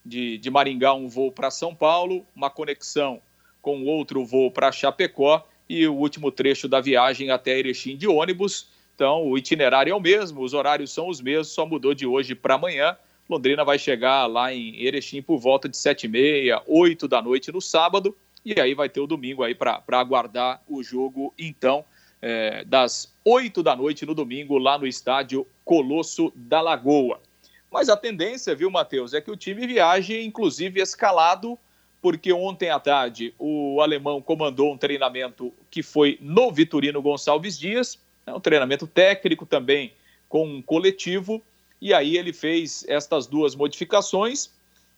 de, 0.05 0.37
de 0.37 0.49
Maringá 0.49 0.93
um 0.93 1.07
voo 1.07 1.31
para 1.31 1.49
São 1.49 1.73
Paulo, 1.73 2.25
uma 2.35 2.49
conexão 2.49 3.21
com 3.61 3.85
outro 3.85 4.25
voo 4.25 4.51
para 4.51 4.71
Chapecó, 4.71 5.47
e 5.69 5.87
o 5.87 5.95
último 5.95 6.29
trecho 6.31 6.67
da 6.67 6.81
viagem 6.81 7.31
até 7.31 7.57
Erechim 7.57 7.95
de 7.95 8.07
ônibus. 8.07 8.67
Então, 8.93 9.25
o 9.25 9.37
itinerário 9.37 9.91
é 9.91 9.95
o 9.95 10.01
mesmo, 10.01 10.41
os 10.41 10.53
horários 10.53 10.91
são 10.91 11.07
os 11.07 11.21
mesmos, 11.21 11.53
só 11.53 11.65
mudou 11.65 11.93
de 11.93 12.05
hoje 12.05 12.35
para 12.35 12.55
amanhã. 12.55 12.97
Londrina 13.31 13.63
vai 13.63 13.79
chegar 13.79 14.25
lá 14.25 14.53
em 14.53 14.75
Erechim 14.83 15.21
por 15.21 15.39
volta 15.39 15.69
de 15.69 15.77
7h30, 15.77 16.63
8 16.67 17.07
da 17.07 17.21
noite 17.21 17.49
no 17.49 17.61
sábado, 17.61 18.13
e 18.43 18.59
aí 18.59 18.73
vai 18.73 18.89
ter 18.89 18.99
o 18.99 19.07
domingo 19.07 19.41
aí 19.41 19.55
para 19.55 19.81
aguardar 19.93 20.61
o 20.67 20.83
jogo, 20.83 21.33
então, 21.39 21.85
é, 22.21 22.65
das 22.65 23.15
8 23.23 23.63
da 23.63 23.73
noite 23.73 24.05
no 24.05 24.13
domingo, 24.13 24.57
lá 24.57 24.77
no 24.77 24.85
estádio 24.85 25.47
Colosso 25.63 26.33
da 26.35 26.59
Lagoa. 26.59 27.21
Mas 27.71 27.87
a 27.87 27.95
tendência, 27.95 28.53
viu, 28.53 28.69
Matheus, 28.69 29.13
é 29.13 29.21
que 29.21 29.31
o 29.31 29.37
time 29.37 29.65
viaje, 29.65 30.21
inclusive, 30.21 30.81
escalado, 30.81 31.57
porque 32.01 32.33
ontem 32.33 32.69
à 32.69 32.79
tarde 32.81 33.33
o 33.39 33.79
alemão 33.79 34.21
comandou 34.21 34.73
um 34.73 34.77
treinamento 34.77 35.53
que 35.69 35.81
foi 35.81 36.17
no 36.19 36.51
Vitorino 36.51 37.01
Gonçalves 37.01 37.57
Dias, 37.57 37.97
né, 38.27 38.33
um 38.33 38.41
treinamento 38.41 38.85
técnico 38.85 39.45
também 39.45 39.93
com 40.27 40.45
um 40.45 40.61
coletivo, 40.61 41.41
e 41.81 41.93
aí 41.93 42.15
ele 42.15 42.31
fez 42.31 42.85
estas 42.87 43.25
duas 43.25 43.55
modificações. 43.55 44.51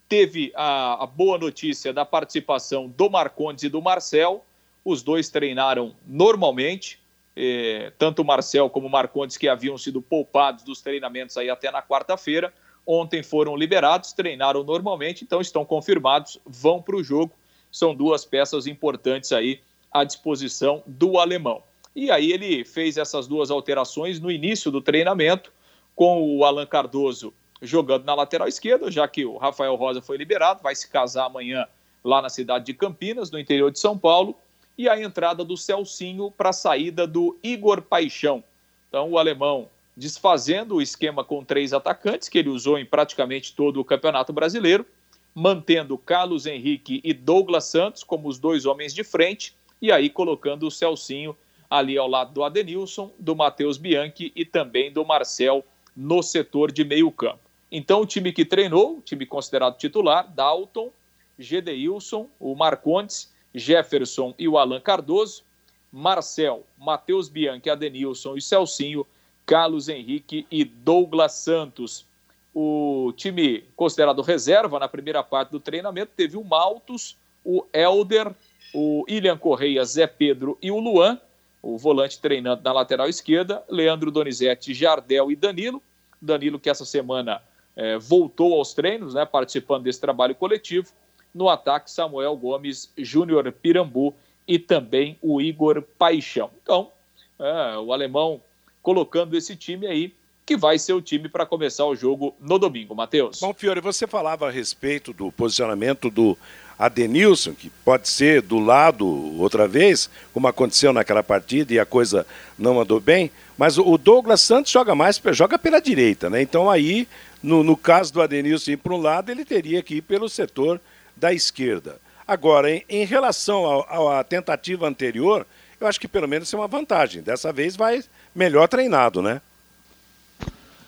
Teve 0.09 0.51
a, 0.53 1.03
a 1.03 1.07
boa 1.07 1.37
notícia 1.37 1.93
da 1.93 2.03
participação 2.03 2.89
do 2.89 3.09
Marcondes 3.09 3.63
e 3.63 3.69
do 3.69 3.81
Marcel. 3.81 4.43
Os 4.83 5.01
dois 5.01 5.29
treinaram 5.29 5.95
normalmente, 6.05 6.99
eh, 7.37 7.93
tanto 7.97 8.21
o 8.21 8.25
Marcel 8.25 8.69
como 8.69 8.87
o 8.87 8.89
Marcondes, 8.89 9.37
que 9.37 9.47
haviam 9.47 9.77
sido 9.77 10.01
poupados 10.01 10.65
dos 10.65 10.81
treinamentos 10.81 11.37
aí 11.37 11.49
até 11.49 11.71
na 11.71 11.81
quarta-feira. 11.81 12.53
Ontem 12.85 13.23
foram 13.23 13.55
liberados, 13.55 14.11
treinaram 14.11 14.61
normalmente, 14.61 15.23
então 15.23 15.39
estão 15.39 15.63
confirmados, 15.63 16.37
vão 16.45 16.81
para 16.81 16.97
o 16.97 17.03
jogo. 17.03 17.31
São 17.71 17.95
duas 17.95 18.25
peças 18.25 18.67
importantes 18.67 19.31
aí 19.31 19.61
à 19.89 20.03
disposição 20.03 20.83
do 20.85 21.17
alemão. 21.17 21.63
E 21.95 22.11
aí 22.11 22.33
ele 22.33 22.65
fez 22.65 22.97
essas 22.97 23.25
duas 23.25 23.49
alterações 23.49 24.19
no 24.19 24.29
início 24.29 24.69
do 24.69 24.81
treinamento 24.81 25.49
com 25.95 26.37
o 26.37 26.43
Alan 26.43 26.65
Cardoso 26.65 27.33
jogando 27.61 28.03
na 28.03 28.13
lateral 28.13 28.47
esquerda, 28.47 28.91
já 28.91 29.07
que 29.07 29.25
o 29.25 29.37
Rafael 29.37 29.75
Rosa 29.75 30.01
foi 30.01 30.17
liberado, 30.17 30.61
vai 30.61 30.75
se 30.75 30.89
casar 30.89 31.25
amanhã 31.25 31.65
lá 32.03 32.21
na 32.21 32.29
cidade 32.29 32.65
de 32.65 32.73
Campinas, 32.73 33.31
no 33.31 33.39
interior 33.39 33.71
de 33.71 33.79
São 33.79 33.97
Paulo, 33.97 34.35
e 34.77 34.89
a 34.89 34.99
entrada 34.99 35.45
do 35.45 35.55
Celcinho 35.55 36.29
para 36.31 36.49
a 36.49 36.53
saída 36.53 37.07
do 37.07 37.37
Igor 37.41 37.81
Paixão. 37.81 38.43
Então, 38.89 39.09
o 39.09 39.17
alemão 39.17 39.69
desfazendo 39.95 40.75
o 40.75 40.81
esquema 40.81 41.23
com 41.23 41.43
três 41.43 41.71
atacantes, 41.71 42.27
que 42.27 42.39
ele 42.39 42.49
usou 42.49 42.77
em 42.77 42.85
praticamente 42.85 43.55
todo 43.55 43.79
o 43.79 43.85
Campeonato 43.85 44.33
Brasileiro, 44.33 44.85
mantendo 45.33 45.97
Carlos 45.97 46.45
Henrique 46.45 46.99
e 47.03 47.13
Douglas 47.13 47.65
Santos 47.65 48.03
como 48.03 48.27
os 48.27 48.37
dois 48.37 48.65
homens 48.65 48.93
de 48.93 49.03
frente, 49.03 49.55
e 49.81 49.91
aí 49.91 50.09
colocando 50.09 50.67
o 50.67 50.71
Celcinho 50.71 51.35
ali 51.69 51.97
ao 51.97 52.07
lado 52.07 52.33
do 52.33 52.43
Adenilson, 52.43 53.11
do 53.17 53.35
Matheus 53.35 53.77
Bianchi 53.77 54.31
e 54.35 54.45
também 54.45 54.91
do 54.91 55.05
Marcel 55.05 55.63
no 55.95 56.21
setor 56.21 56.71
de 56.71 56.83
meio 56.83 57.11
campo. 57.11 57.39
Então, 57.71 58.01
o 58.01 58.05
time 58.05 58.31
que 58.31 58.45
treinou, 58.45 58.97
o 58.97 59.01
time 59.01 59.25
considerado 59.25 59.77
titular, 59.77 60.31
Dalton, 60.31 60.91
Gedeilson, 61.39 62.29
o 62.39 62.55
Marcondes, 62.55 63.31
Jefferson 63.53 64.33
e 64.37 64.47
o 64.47 64.57
Alan 64.57 64.79
Cardoso, 64.79 65.43
Marcel, 65.91 66.65
Matheus 66.77 67.29
Bianchi, 67.29 67.69
Adenilson 67.69 68.35
e 68.35 68.41
Celcinho, 68.41 69.05
Carlos 69.45 69.89
Henrique 69.89 70.47
e 70.49 70.63
Douglas 70.63 71.33
Santos. 71.33 72.05
O 72.53 73.13
time 73.15 73.63
considerado 73.75 74.21
reserva 74.21 74.79
na 74.79 74.87
primeira 74.87 75.23
parte 75.23 75.49
do 75.49 75.59
treinamento 75.59 76.11
teve 76.15 76.37
o 76.37 76.43
Maltos, 76.43 77.17
o 77.43 77.65
Elder, 77.73 78.33
o 78.73 79.03
Ilian 79.07 79.37
Correia, 79.37 79.83
Zé 79.83 80.07
Pedro 80.07 80.57
e 80.61 80.71
o 80.71 80.79
Luan 80.79 81.19
o 81.63 81.77
volante 81.77 82.19
treinando 82.19 82.61
na 82.61 82.73
lateral 82.73 83.07
esquerda, 83.07 83.63
Leandro 83.69 84.11
Donizete, 84.11 84.73
Jardel 84.73 85.31
e 85.31 85.35
Danilo. 85.35 85.81
Danilo 86.21 86.59
que 86.59 86.69
essa 86.69 86.83
semana 86.83 87.41
é, 87.73 87.97
voltou 87.97 88.55
aos 88.55 88.73
treinos, 88.73 89.13
né, 89.13 89.25
participando 89.25 89.83
desse 89.83 90.01
trabalho 90.01 90.35
coletivo. 90.35 90.89
No 91.33 91.47
ataque, 91.47 91.89
Samuel 91.89 92.35
Gomes, 92.35 92.91
Júnior 92.97 93.49
Pirambu 93.53 94.13
e 94.45 94.59
também 94.59 95.17
o 95.21 95.41
Igor 95.41 95.81
Paixão. 95.97 96.51
Então, 96.61 96.91
é, 97.39 97.77
o 97.77 97.93
alemão 97.93 98.41
colocando 98.81 99.35
esse 99.37 99.55
time 99.55 99.87
aí, 99.87 100.13
que 100.45 100.57
vai 100.57 100.77
ser 100.77 100.91
o 100.91 101.01
time 101.01 101.29
para 101.29 101.45
começar 101.45 101.85
o 101.85 101.95
jogo 101.95 102.35
no 102.41 102.59
domingo, 102.59 102.93
Matheus. 102.93 103.39
Bom, 103.39 103.53
Fiore, 103.53 103.79
você 103.79 104.05
falava 104.05 104.49
a 104.49 104.51
respeito 104.51 105.13
do 105.13 105.31
posicionamento 105.31 106.09
do 106.09 106.37
Adenilson, 106.77 107.53
que 107.53 107.69
pode 107.69 108.09
ser 108.09 108.41
do 108.41 108.59
lado 108.59 109.05
outra 109.39 109.67
vez, 109.67 110.09
como 110.33 110.47
aconteceu 110.47 110.91
naquela 110.91 111.23
partida 111.23 111.73
e 111.73 111.79
a 111.79 111.85
coisa 111.85 112.25
não 112.57 112.79
andou 112.79 112.99
bem, 112.99 113.31
mas 113.57 113.77
o 113.77 113.97
Douglas 113.97 114.41
Santos 114.41 114.71
joga 114.71 114.95
mais, 114.95 115.21
joga 115.31 115.57
pela 115.59 115.79
direita, 115.79 116.29
né? 116.29 116.41
Então 116.41 116.69
aí, 116.69 117.07
no, 117.41 117.63
no 117.63 117.77
caso 117.77 118.13
do 118.13 118.21
Adenilson 118.21 118.71
ir 118.71 118.77
para 118.77 118.93
um 118.93 119.01
lado, 119.01 119.29
ele 119.29 119.45
teria 119.45 119.83
que 119.83 119.95
ir 119.95 120.01
pelo 120.01 120.27
setor 120.27 120.81
da 121.15 121.31
esquerda. 121.31 121.97
Agora, 122.27 122.71
em, 122.71 122.83
em 122.89 123.05
relação 123.05 123.81
à 123.89 124.23
tentativa 124.23 124.87
anterior, 124.87 125.45
eu 125.79 125.87
acho 125.87 125.99
que 125.99 126.07
pelo 126.07 126.27
menos 126.27 126.53
é 126.53 126.57
uma 126.57 126.67
vantagem. 126.67 127.21
Dessa 127.21 127.51
vez 127.51 127.75
vai 127.75 128.03
melhor 128.33 128.67
treinado, 128.67 129.21
né? 129.21 129.41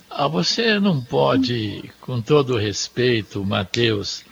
Ah, 0.10 0.28
você 0.28 0.80
não 0.80 1.04
pode, 1.04 1.92
com 2.00 2.22
todo 2.22 2.58
respeito, 2.58 3.44
Matheus, 3.44 4.24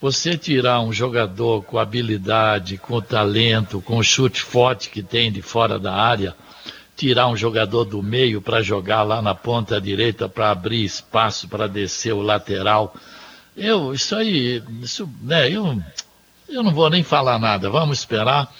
você 0.00 0.36
tirar 0.36 0.80
um 0.80 0.92
jogador 0.92 1.62
com 1.62 1.78
habilidade, 1.78 2.76
com 2.76 3.00
talento, 3.00 3.80
com 3.80 4.02
chute 4.02 4.42
forte 4.42 4.90
que 4.90 5.02
tem 5.02 5.32
de 5.32 5.40
fora 5.40 5.78
da 5.78 5.94
área, 5.94 6.34
tirar 6.96 7.28
um 7.28 7.36
jogador 7.36 7.84
do 7.84 8.02
meio 8.02 8.40
para 8.40 8.62
jogar 8.62 9.02
lá 9.02 9.20
na 9.20 9.34
ponta 9.34 9.80
direita 9.80 10.28
para 10.28 10.50
abrir 10.50 10.84
espaço 10.84 11.48
para 11.48 11.66
descer 11.66 12.12
o 12.12 12.22
lateral. 12.22 12.94
Eu, 13.56 13.94
isso 13.94 14.14
aí, 14.14 14.62
isso, 14.82 15.08
né, 15.22 15.50
eu, 15.50 15.80
eu 16.48 16.62
não 16.62 16.72
vou 16.72 16.90
nem 16.90 17.02
falar 17.02 17.38
nada. 17.38 17.70
Vamos 17.70 17.98
esperar. 17.98 18.52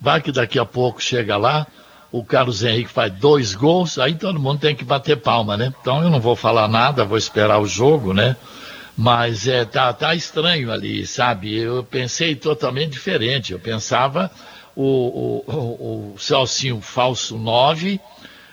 Vai 0.00 0.20
que 0.20 0.32
daqui 0.32 0.58
a 0.58 0.64
pouco 0.64 1.00
chega 1.00 1.36
lá, 1.36 1.66
o 2.10 2.24
Carlos 2.24 2.62
Henrique 2.62 2.90
faz 2.90 3.12
dois 3.12 3.54
gols, 3.54 3.98
aí 3.98 4.14
todo 4.14 4.40
mundo 4.40 4.60
tem 4.60 4.74
que 4.74 4.84
bater 4.84 5.16
palma, 5.16 5.56
né? 5.56 5.72
Então 5.80 6.02
eu 6.02 6.10
não 6.10 6.20
vou 6.20 6.34
falar 6.34 6.66
nada, 6.66 7.04
vou 7.04 7.18
esperar 7.18 7.60
o 7.60 7.66
jogo, 7.66 8.12
né? 8.12 8.34
Mas 9.00 9.48
é, 9.48 9.64
tá, 9.64 9.90
tá 9.94 10.14
estranho 10.14 10.70
ali, 10.70 11.06
sabe? 11.06 11.56
Eu 11.56 11.82
pensei 11.82 12.36
totalmente 12.36 12.90
diferente. 12.90 13.50
Eu 13.50 13.58
pensava 13.58 14.30
o, 14.76 14.84
o, 14.84 15.44
o, 15.50 16.12
o 16.12 16.18
Celcinho 16.18 16.82
falso 16.82 17.38
9, 17.38 17.98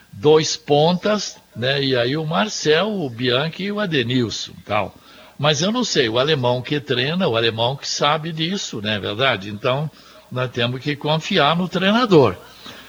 dois 0.10 0.56
pontas, 0.56 1.36
né? 1.54 1.84
E 1.84 1.98
aí 1.98 2.16
o 2.16 2.26
Marcel, 2.26 2.88
o 2.88 3.10
Bianchi 3.10 3.64
e 3.64 3.72
o 3.74 3.82
Adenilson 3.82 4.54
tal. 4.66 4.96
Mas 5.38 5.62
eu 5.62 5.70
não 5.70 5.84
sei, 5.84 6.08
o 6.08 6.18
alemão 6.18 6.62
que 6.62 6.80
treina, 6.80 7.28
o 7.28 7.36
alemão 7.36 7.76
que 7.76 7.86
sabe 7.86 8.32
disso, 8.32 8.80
né? 8.82 8.98
Verdade? 9.00 9.50
Então, 9.50 9.92
nós 10.32 10.50
temos 10.50 10.80
que 10.80 10.96
confiar 10.96 11.58
no 11.58 11.68
treinador. 11.68 12.38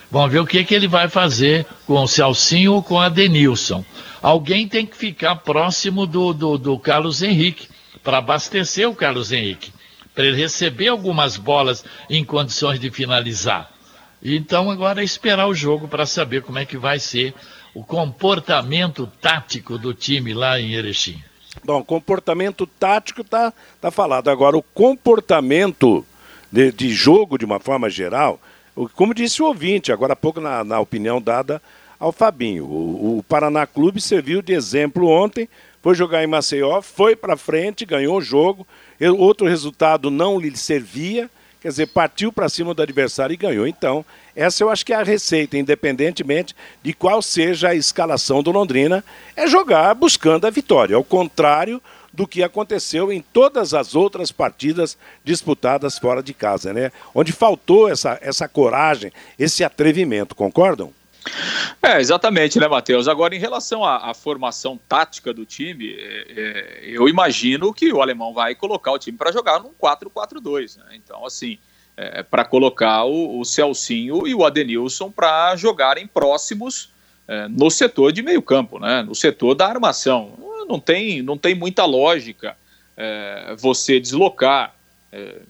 Vamos 0.09 0.31
ver 0.31 0.39
o 0.39 0.47
que, 0.47 0.63
que 0.63 0.73
ele 0.73 0.87
vai 0.87 1.09
fazer 1.09 1.65
com 1.85 2.01
o 2.01 2.07
Celcinho 2.07 2.75
ou 2.75 2.81
com 2.81 2.97
a 3.01 3.09
Denilson. 3.09 3.83
Alguém 4.21 4.67
tem 4.67 4.85
que 4.85 4.97
ficar 4.97 5.35
próximo 5.37 6.05
do, 6.05 6.33
do, 6.33 6.57
do 6.57 6.79
Carlos 6.79 7.21
Henrique 7.21 7.67
para 8.03 8.17
abastecer 8.17 8.89
o 8.89 8.95
Carlos 8.95 9.31
Henrique, 9.31 9.71
para 10.13 10.25
ele 10.25 10.37
receber 10.37 10.87
algumas 10.87 11.37
bolas 11.37 11.85
em 12.09 12.23
condições 12.23 12.79
de 12.79 12.89
finalizar. 12.89 13.71
Então 14.21 14.69
agora 14.69 15.01
é 15.01 15.03
esperar 15.03 15.47
o 15.47 15.53
jogo 15.53 15.87
para 15.87 16.05
saber 16.05 16.41
como 16.41 16.59
é 16.59 16.65
que 16.65 16.77
vai 16.77 16.99
ser 16.99 17.33
o 17.73 17.83
comportamento 17.83 19.07
tático 19.21 19.77
do 19.77 19.93
time 19.93 20.33
lá 20.33 20.59
em 20.59 20.73
Erechim. 20.73 21.21
Bom, 21.63 21.83
comportamento 21.83 22.67
tático 22.67 23.23
tá, 23.23 23.53
tá 23.79 23.89
falado. 23.89 24.29
Agora, 24.29 24.57
o 24.57 24.61
comportamento 24.61 26.05
de, 26.51 26.71
de 26.71 26.89
jogo, 26.89 27.37
de 27.37 27.45
uma 27.45 27.59
forma 27.59 27.89
geral, 27.89 28.39
como 28.95 29.13
disse 29.13 29.41
o 29.41 29.45
ouvinte, 29.45 29.91
agora 29.91 30.13
há 30.13 30.15
pouco 30.15 30.39
na, 30.39 30.63
na 30.63 30.79
opinião 30.79 31.21
dada 31.21 31.61
ao 31.99 32.11
Fabinho. 32.11 32.65
O, 32.65 33.17
o, 33.17 33.23
Paraná 33.23 33.67
Clube 33.67 33.99
serviu 33.99 34.41
de 34.41 34.53
exemplo 34.53 35.07
ontem, 35.07 35.49
foi 35.81 35.93
jogar 35.93 36.23
em 36.23 36.27
Maceió, 36.27 36.81
foi 36.81 37.15
para 37.15 37.37
frente, 37.37 37.85
ganhou 37.85 38.17
o 38.17 38.21
jogo, 38.21 38.65
outro 39.17 39.47
resultado 39.47 40.09
não 40.09 40.39
lhe 40.39 40.55
servia, 40.55 41.29
quer 41.61 41.69
dizer, 41.69 41.87
partiu 41.87 42.31
para 42.31 42.49
cima 42.49 42.73
do 42.73 42.81
adversário 42.81 43.33
e 43.33 43.37
ganhou. 43.37 43.67
Então, 43.67 44.05
essa 44.35 44.63
eu 44.63 44.69
acho 44.69 44.85
que 44.85 44.93
é 44.93 44.95
a 44.95 45.03
receita, 45.03 45.57
independentemente 45.57 46.55
de 46.81 46.93
qual 46.93 47.21
seja 47.21 47.69
a 47.69 47.75
escalação 47.75 48.41
do 48.41 48.51
Londrina, 48.51 49.03
é 49.35 49.47
jogar 49.47 49.93
buscando 49.93 50.47
a 50.47 50.49
vitória. 50.49 50.95
Ao 50.95 51.03
contrário 51.03 51.81
do 52.11 52.27
que 52.27 52.41
aconteceu 52.43 53.11
em 53.11 53.21
todas 53.21 53.73
as 53.73 53.95
outras 53.95 54.31
partidas 54.31 54.97
disputadas 55.23 55.97
fora 55.97 56.23
de 56.23 56.33
casa, 56.33 56.73
né? 56.73 56.91
Onde 57.13 57.31
faltou 57.31 57.87
essa, 57.87 58.17
essa 58.21 58.47
coragem, 58.47 59.11
esse 59.37 59.63
atrevimento, 59.63 60.35
concordam? 60.35 60.91
É, 61.81 61.99
exatamente, 61.99 62.59
né, 62.59 62.67
Matheus? 62.67 63.07
Agora, 63.07 63.35
em 63.35 63.39
relação 63.39 63.83
à, 63.83 64.09
à 64.09 64.13
formação 64.13 64.79
tática 64.87 65.33
do 65.33 65.45
time, 65.45 65.93
é, 65.93 66.25
é, 66.29 66.79
eu 66.83 67.07
imagino 67.07 67.73
que 67.73 67.91
o 67.91 68.01
alemão 68.01 68.33
vai 68.33 68.55
colocar 68.55 68.91
o 68.91 68.99
time 68.99 69.17
para 69.17 69.31
jogar 69.31 69.59
num 69.59 69.71
4-4-2. 69.81 70.77
Né? 70.77 70.85
Então, 70.95 71.25
assim, 71.25 71.57
é, 71.95 72.23
para 72.23 72.45
colocar 72.45 73.03
o, 73.03 73.39
o, 73.39 73.45
Celcinho 73.45 74.27
e 74.27 74.33
o 74.33 74.45
Adenilson 74.45 75.11
para 75.11 75.55
jogarem 75.55 76.07
próximos 76.07 76.89
é, 77.27 77.47
no 77.47 77.69
setor 77.69 78.11
de 78.11 78.21
meio 78.21 78.41
campo, 78.41 78.79
né? 78.79 79.01
no 79.03 79.15
setor 79.15 79.55
da 79.55 79.67
armação. 79.67 80.37
Não 80.67 80.79
tem, 80.79 81.21
não 81.21 81.37
tem 81.37 81.55
muita 81.55 81.85
lógica 81.85 82.55
é, 82.95 83.55
você 83.57 83.99
deslocar 83.99 84.75
é, 85.11 85.41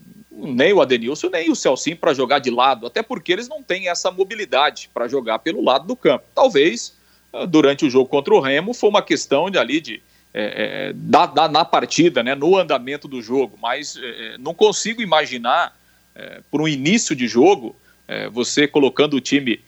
nem 0.48 0.74
o 0.74 0.82
Adenilson, 0.82 1.30
nem 1.30 1.52
o 1.52 1.56
Celcinho 1.56 1.98
para 1.98 2.14
jogar 2.14 2.40
de 2.40 2.50
lado, 2.50 2.88
até 2.88 3.04
porque 3.04 3.32
eles 3.32 3.48
não 3.48 3.62
têm 3.62 3.90
essa 3.90 4.10
mobilidade 4.12 4.90
para 4.94 5.08
jogar 5.08 5.40
pelo 5.40 5.64
lado 5.64 5.86
do 5.86 5.96
campo. 5.96 6.26
Talvez 6.34 6.94
ah, 7.34 7.46
durante 7.46 7.86
o 7.86 7.90
jogo 7.90 8.10
contra 8.10 8.34
o 8.34 8.40
Remo 8.40 8.74
foi 8.74 8.90
uma 8.90 9.02
questão 9.02 9.50
de 9.50 9.58
ali 9.58 9.82
de 9.82 10.02
é, 10.32 10.90
é, 10.90 10.94
da, 10.94 11.26
da, 11.26 11.48
na 11.48 11.66
partida, 11.66 12.22
né, 12.22 12.36
no 12.36 12.56
andamento 12.56 13.08
do 13.08 13.20
jogo, 13.20 13.58
mas 13.60 13.98
é, 13.98 14.38
não 14.38 14.54
consigo 14.54 15.02
imaginar 15.02 15.78
por 16.52 16.62
um 16.62 16.68
início 16.68 17.16
de 17.16 17.30
jogo 17.30 17.74
você 18.34 18.68
colocando 18.68 19.14
o 19.14 19.22
time 19.22 19.62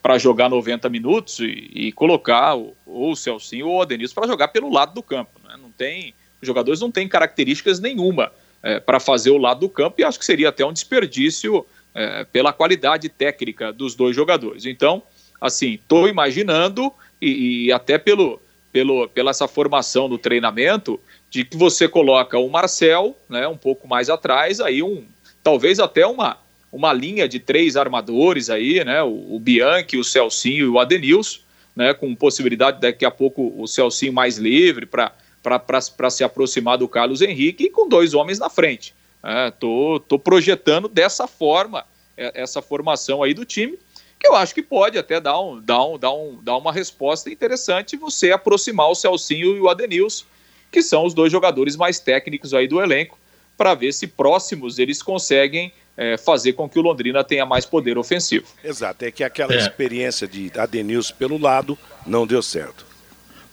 para 0.00 0.16
jogar 0.16 0.48
90 0.48 0.88
minutos 0.88 1.40
e, 1.40 1.70
e 1.74 1.92
colocar 1.92 2.54
o, 2.54 2.72
ou 2.86 3.10
o 3.10 3.16
Celcinho 3.16 3.66
ou 3.66 3.78
o 3.78 3.82
Adenilson 3.82 4.14
para 4.14 4.28
jogar 4.28 4.48
pelo 4.48 4.70
lado 4.70 4.94
do 4.94 5.02
campo. 5.02 5.40
Né? 5.42 5.56
Não 5.60 5.72
tem, 5.72 6.14
os 6.40 6.46
jogadores 6.46 6.80
não 6.80 6.92
têm 6.92 7.08
características 7.08 7.80
nenhuma 7.80 8.30
é, 8.62 8.80
para 8.80 8.98
fazer 8.98 9.30
o 9.30 9.38
lado 9.38 9.60
do 9.60 9.68
campo 9.68 10.00
e 10.00 10.04
acho 10.04 10.18
que 10.18 10.24
seria 10.24 10.48
até 10.48 10.64
um 10.64 10.72
desperdício 10.72 11.64
é, 11.94 12.24
pela 12.24 12.52
qualidade 12.52 13.08
técnica 13.08 13.72
dos 13.72 13.94
dois 13.94 14.14
jogadores. 14.14 14.66
Então, 14.66 15.02
assim, 15.40 15.74
estou 15.74 16.08
imaginando 16.08 16.92
e, 17.20 17.66
e, 17.66 17.72
até 17.72 17.98
pelo, 17.98 18.40
pelo, 18.72 19.08
pela 19.08 19.30
essa 19.30 19.48
formação 19.48 20.08
do 20.08 20.18
treinamento 20.18 21.00
de 21.30 21.44
que 21.44 21.56
você 21.56 21.88
coloca 21.88 22.38
o 22.38 22.48
Marcel, 22.48 23.16
né, 23.28 23.46
um 23.46 23.56
pouco 23.56 23.86
mais 23.86 24.08
atrás, 24.08 24.60
aí 24.60 24.82
um 24.82 25.04
talvez 25.42 25.78
até 25.78 26.06
uma 26.06 26.38
uma 26.70 26.92
linha 26.92 27.26
de 27.26 27.40
três 27.40 27.76
armadores 27.76 28.50
aí, 28.50 28.84
né, 28.84 29.02
o, 29.02 29.34
o 29.34 29.40
Bianchi, 29.40 29.96
o 29.96 30.04
Celcinho 30.04 30.66
e 30.66 30.68
o 30.68 30.78
Adenilson, 30.78 31.40
né, 31.74 31.94
com 31.94 32.14
possibilidade 32.14 32.80
daqui 32.80 33.04
a 33.04 33.10
pouco 33.10 33.54
o 33.56 33.66
Celcinho 33.66 34.12
mais 34.12 34.36
livre 34.36 34.84
para 34.84 35.12
para 35.56 36.10
se 36.10 36.24
aproximar 36.24 36.76
do 36.76 36.88
Carlos 36.88 37.22
Henrique 37.22 37.66
e 37.66 37.70
com 37.70 37.88
dois 37.88 38.12
homens 38.12 38.40
na 38.40 38.50
frente. 38.50 38.92
É, 39.22 39.52
tô, 39.52 40.02
tô 40.08 40.18
projetando 40.18 40.88
dessa 40.88 41.28
forma 41.28 41.84
é, 42.16 42.42
essa 42.42 42.60
formação 42.60 43.22
aí 43.22 43.32
do 43.32 43.44
time, 43.44 43.78
que 44.18 44.26
eu 44.26 44.34
acho 44.34 44.52
que 44.52 44.62
pode 44.62 44.98
até 44.98 45.20
dar, 45.20 45.40
um, 45.40 45.60
dar, 45.60 45.84
um, 45.84 45.96
dar, 45.96 46.12
um, 46.12 46.38
dar 46.42 46.56
uma 46.56 46.72
resposta 46.72 47.30
interessante 47.30 47.96
você 47.96 48.32
aproximar 48.32 48.90
o 48.90 48.94
Celcinho 48.96 49.56
e 49.56 49.60
o 49.60 49.68
Adenilson, 49.68 50.24
que 50.72 50.82
são 50.82 51.04
os 51.04 51.14
dois 51.14 51.30
jogadores 51.30 51.76
mais 51.76 52.00
técnicos 52.00 52.52
aí 52.52 52.66
do 52.66 52.80
elenco, 52.80 53.16
para 53.56 53.74
ver 53.74 53.92
se 53.92 54.06
próximos 54.06 54.78
eles 54.78 55.02
conseguem 55.02 55.72
é, 55.96 56.16
fazer 56.16 56.52
com 56.52 56.68
que 56.68 56.78
o 56.78 56.82
Londrina 56.82 57.24
tenha 57.24 57.44
mais 57.44 57.64
poder 57.64 57.98
ofensivo. 57.98 58.46
Exato, 58.62 59.04
é 59.04 59.10
que 59.10 59.24
aquela 59.24 59.54
é. 59.54 59.58
experiência 59.58 60.26
de 60.26 60.50
Adenilson 60.56 61.14
pelo 61.14 61.38
lado 61.38 61.76
não 62.06 62.26
deu 62.26 62.42
certo. 62.42 62.87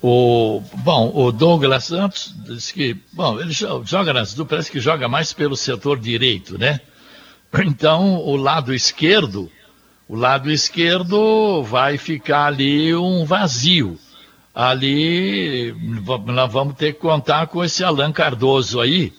O, 0.02 0.62
bom, 0.76 1.12
o 1.16 1.32
Douglas 1.32 1.86
Santos 1.86 2.34
disse 2.46 2.74
que, 2.74 2.98
bom, 3.14 3.40
ele 3.40 3.52
joga 3.52 4.14
nas 4.14 4.34
parece 4.34 4.72
que 4.72 4.80
joga 4.80 5.08
mais 5.08 5.34
pelo 5.34 5.56
setor 5.56 6.00
direito, 6.00 6.58
né? 6.58 6.80
Então, 7.58 8.18
o 8.18 8.36
lado 8.36 8.74
esquerdo, 8.74 9.50
o 10.08 10.16
lado 10.16 10.52
esquerdo 10.52 11.64
vai 11.64 11.98
ficar 11.98 12.48
ali 12.48 12.94
um 12.94 13.26
vazio. 13.26 13.98
Ali 14.54 15.74
nós 16.26 16.52
vamos 16.52 16.76
ter 16.76 16.94
que 16.94 17.00
contar 17.00 17.48
com 17.48 17.64
esse 17.64 17.84
Alan 17.84 18.12
Cardoso 18.12 18.80
aí 18.80 19.14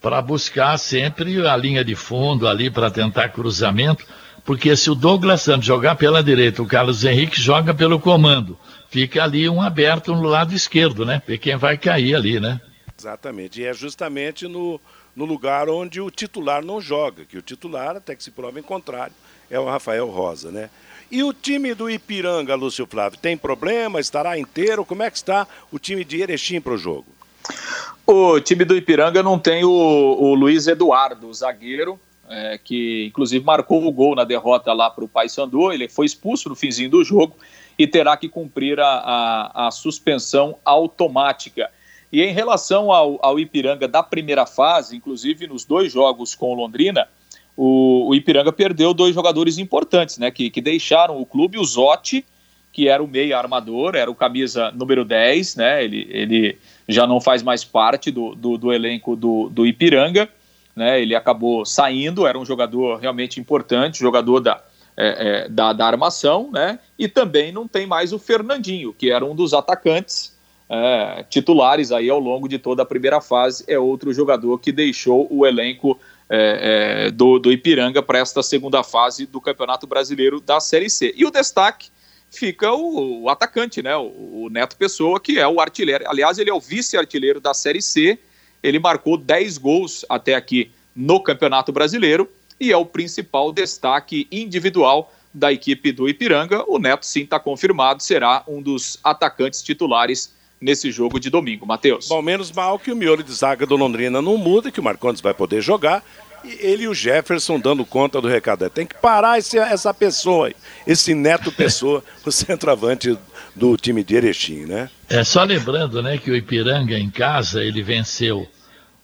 para 0.00 0.20
buscar 0.20 0.78
sempre 0.78 1.46
a 1.46 1.56
linha 1.56 1.84
de 1.84 1.94
fundo 1.94 2.46
ali 2.46 2.70
para 2.70 2.90
tentar 2.90 3.28
cruzamento, 3.30 4.04
porque 4.44 4.74
se 4.76 4.90
o 4.90 4.94
Douglas 4.94 5.42
Santos 5.42 5.66
jogar 5.66 5.94
pela 5.96 6.22
direita, 6.22 6.62
o 6.62 6.66
Carlos 6.66 7.04
Henrique 7.04 7.40
joga 7.40 7.72
pelo 7.72 8.00
comando 8.00 8.58
fica 8.92 9.24
ali 9.24 9.48
um 9.48 9.62
aberto 9.62 10.14
no 10.14 10.22
lado 10.22 10.54
esquerdo, 10.54 11.06
né? 11.06 11.22
Ver 11.26 11.38
quem 11.38 11.56
vai 11.56 11.78
cair 11.78 12.14
ali, 12.14 12.38
né? 12.38 12.60
Exatamente. 12.96 13.62
E 13.62 13.64
é 13.64 13.72
justamente 13.72 14.46
no, 14.46 14.78
no 15.16 15.24
lugar 15.24 15.70
onde 15.70 15.98
o 15.98 16.10
titular 16.10 16.62
não 16.62 16.78
joga, 16.78 17.24
que 17.24 17.38
o 17.38 17.42
titular, 17.42 17.96
até 17.96 18.14
que 18.14 18.22
se 18.22 18.30
prova 18.30 18.60
em 18.60 18.62
contrário, 18.62 19.14
é 19.50 19.58
o 19.58 19.64
Rafael 19.64 20.06
Rosa, 20.10 20.52
né? 20.52 20.68
E 21.10 21.22
o 21.22 21.32
time 21.32 21.74
do 21.74 21.88
Ipiranga, 21.88 22.54
Lúcio 22.54 22.86
Flávio, 22.86 23.18
tem 23.18 23.34
problema? 23.34 23.98
Estará 23.98 24.38
inteiro? 24.38 24.84
Como 24.84 25.02
é 25.02 25.10
que 25.10 25.16
está 25.16 25.48
o 25.70 25.78
time 25.78 26.04
de 26.04 26.20
Erechim 26.20 26.60
para 26.60 26.74
o 26.74 26.78
jogo? 26.78 27.06
O 28.06 28.38
time 28.40 28.62
do 28.62 28.76
Ipiranga 28.76 29.22
não 29.22 29.38
tem 29.38 29.64
o, 29.64 29.70
o 29.70 30.34
Luiz 30.34 30.66
Eduardo, 30.66 31.28
o 31.28 31.34
zagueiro, 31.34 31.98
é, 32.28 32.58
que 32.62 33.06
inclusive 33.06 33.42
marcou 33.42 33.86
o 33.86 33.92
gol 33.92 34.14
na 34.14 34.24
derrota 34.24 34.70
lá 34.74 34.90
para 34.90 35.04
o 35.04 35.08
Paysandu. 35.08 35.72
Ele 35.72 35.88
foi 35.88 36.04
expulso 36.04 36.50
no 36.50 36.54
finzinho 36.54 36.90
do 36.90 37.02
jogo 37.02 37.34
e 37.82 37.86
terá 37.88 38.16
que 38.16 38.28
cumprir 38.28 38.78
a, 38.78 38.86
a, 38.86 39.66
a 39.66 39.70
suspensão 39.72 40.56
automática. 40.64 41.68
E 42.12 42.22
em 42.22 42.32
relação 42.32 42.92
ao, 42.92 43.18
ao, 43.20 43.40
Ipiranga 43.40 43.88
da 43.88 44.04
primeira 44.04 44.46
fase, 44.46 44.94
inclusive 44.94 45.48
nos 45.48 45.64
dois 45.64 45.92
jogos 45.92 46.32
com 46.32 46.52
o 46.52 46.54
Londrina, 46.54 47.08
o, 47.56 48.06
o 48.08 48.14
Ipiranga 48.14 48.52
perdeu 48.52 48.94
dois 48.94 49.16
jogadores 49.16 49.58
importantes, 49.58 50.16
né? 50.16 50.30
Que, 50.30 50.48
que 50.48 50.60
deixaram 50.60 51.20
o 51.20 51.26
clube, 51.26 51.58
o 51.58 51.64
Zotti, 51.64 52.24
que 52.72 52.86
era 52.86 53.02
o 53.02 53.08
meia 53.08 53.36
armador, 53.36 53.96
era 53.96 54.08
o 54.08 54.14
camisa 54.14 54.70
número 54.70 55.04
10, 55.04 55.56
né? 55.56 55.82
Ele, 55.82 56.06
ele 56.08 56.58
já 56.88 57.04
não 57.04 57.20
faz 57.20 57.42
mais 57.42 57.64
parte 57.64 58.12
do, 58.12 58.32
do, 58.36 58.56
do 58.56 58.72
elenco 58.72 59.16
do, 59.16 59.48
do 59.48 59.66
Ipiranga, 59.66 60.28
né? 60.76 61.02
Ele 61.02 61.16
acabou 61.16 61.66
saindo, 61.66 62.28
era 62.28 62.38
um 62.38 62.46
jogador 62.46 63.00
realmente 63.00 63.40
importante, 63.40 63.98
jogador 63.98 64.38
da, 64.38 64.62
é, 64.96 65.44
é, 65.44 65.48
da, 65.48 65.72
da, 65.72 65.86
armação, 65.86 66.50
né? 66.52 66.78
E 66.98 67.08
também 67.08 67.50
não 67.50 67.66
tem 67.66 67.86
mais 67.86 68.12
o 68.12 68.18
Fernandinho, 68.18 68.92
que 68.92 69.10
era 69.10 69.24
um 69.24 69.34
dos 69.34 69.54
atacantes 69.54 70.36
é, 70.68 71.24
titulares 71.28 71.92
aí 71.92 72.08
ao 72.08 72.18
longo 72.18 72.48
de 72.48 72.58
toda 72.58 72.82
a 72.82 72.86
primeira 72.86 73.20
fase. 73.20 73.64
É 73.66 73.78
outro 73.78 74.12
jogador 74.12 74.58
que 74.58 74.72
deixou 74.72 75.26
o 75.30 75.46
elenco 75.46 75.98
é, 76.28 77.06
é, 77.06 77.10
do, 77.10 77.38
do 77.38 77.52
Ipiranga 77.52 78.02
para 78.02 78.18
esta 78.18 78.42
segunda 78.42 78.82
fase 78.82 79.26
do 79.26 79.40
Campeonato 79.40 79.86
Brasileiro 79.86 80.40
da 80.40 80.60
Série 80.60 80.88
C. 80.88 81.12
E 81.16 81.24
o 81.24 81.30
destaque 81.30 81.90
fica 82.30 82.72
o, 82.72 83.24
o 83.24 83.28
atacante, 83.28 83.82
né? 83.82 83.94
O, 83.96 84.44
o, 84.44 84.48
Neto 84.50 84.76
Pessoa, 84.76 85.20
que 85.20 85.38
é 85.38 85.46
o 85.46 85.60
artilheiro. 85.60 86.04
Aliás, 86.08 86.38
ele 86.38 86.48
é 86.48 86.54
o 86.54 86.60
vice-artilheiro 86.60 87.40
da 87.40 87.52
Série 87.52 87.82
C. 87.82 88.18
Ele 88.62 88.78
marcou 88.78 89.18
10 89.18 89.58
gols 89.58 90.06
até 90.08 90.34
aqui 90.34 90.70
no 90.96 91.20
Campeonato 91.20 91.70
Brasileiro 91.72 92.28
e 92.62 92.70
é 92.70 92.76
o 92.76 92.86
principal 92.86 93.52
destaque 93.52 94.28
individual 94.30 95.12
da 95.34 95.52
equipe 95.52 95.90
do 95.90 96.08
Ipiranga. 96.08 96.64
O 96.68 96.78
Neto, 96.78 97.04
sim, 97.04 97.22
está 97.22 97.40
confirmado, 97.40 98.00
será 98.00 98.44
um 98.46 98.62
dos 98.62 99.00
atacantes 99.02 99.60
titulares 99.60 100.32
nesse 100.60 100.92
jogo 100.92 101.18
de 101.18 101.28
domingo. 101.28 101.66
Matheus. 101.66 102.06
Bom, 102.06 102.22
menos 102.22 102.52
mal 102.52 102.78
que 102.78 102.92
o 102.92 102.96
miolo 102.96 103.24
de 103.24 103.32
zaga 103.32 103.66
do 103.66 103.74
Londrina 103.74 104.22
não 104.22 104.36
muda, 104.36 104.70
que 104.70 104.78
o 104.78 104.82
Marcondes 104.82 105.20
vai 105.20 105.34
poder 105.34 105.60
jogar. 105.60 106.04
ele 106.44 106.84
e 106.84 106.88
o 106.88 106.94
Jefferson 106.94 107.58
dando 107.58 107.84
conta 107.84 108.20
do 108.20 108.28
recado. 108.28 108.70
Tem 108.70 108.86
que 108.86 108.94
parar 108.94 109.40
esse, 109.40 109.58
essa 109.58 109.92
pessoa, 109.92 110.52
esse 110.86 111.14
Neto 111.14 111.50
Pessoa, 111.50 112.04
o 112.24 112.30
centroavante 112.30 113.18
do 113.56 113.76
time 113.76 114.04
de 114.04 114.14
Erechim, 114.14 114.66
né? 114.66 114.88
É, 115.08 115.24
só 115.24 115.42
lembrando, 115.42 116.00
né, 116.00 116.16
que 116.16 116.30
o 116.30 116.36
Ipiranga 116.36 116.96
em 116.96 117.10
casa, 117.10 117.64
ele 117.64 117.82
venceu 117.82 118.46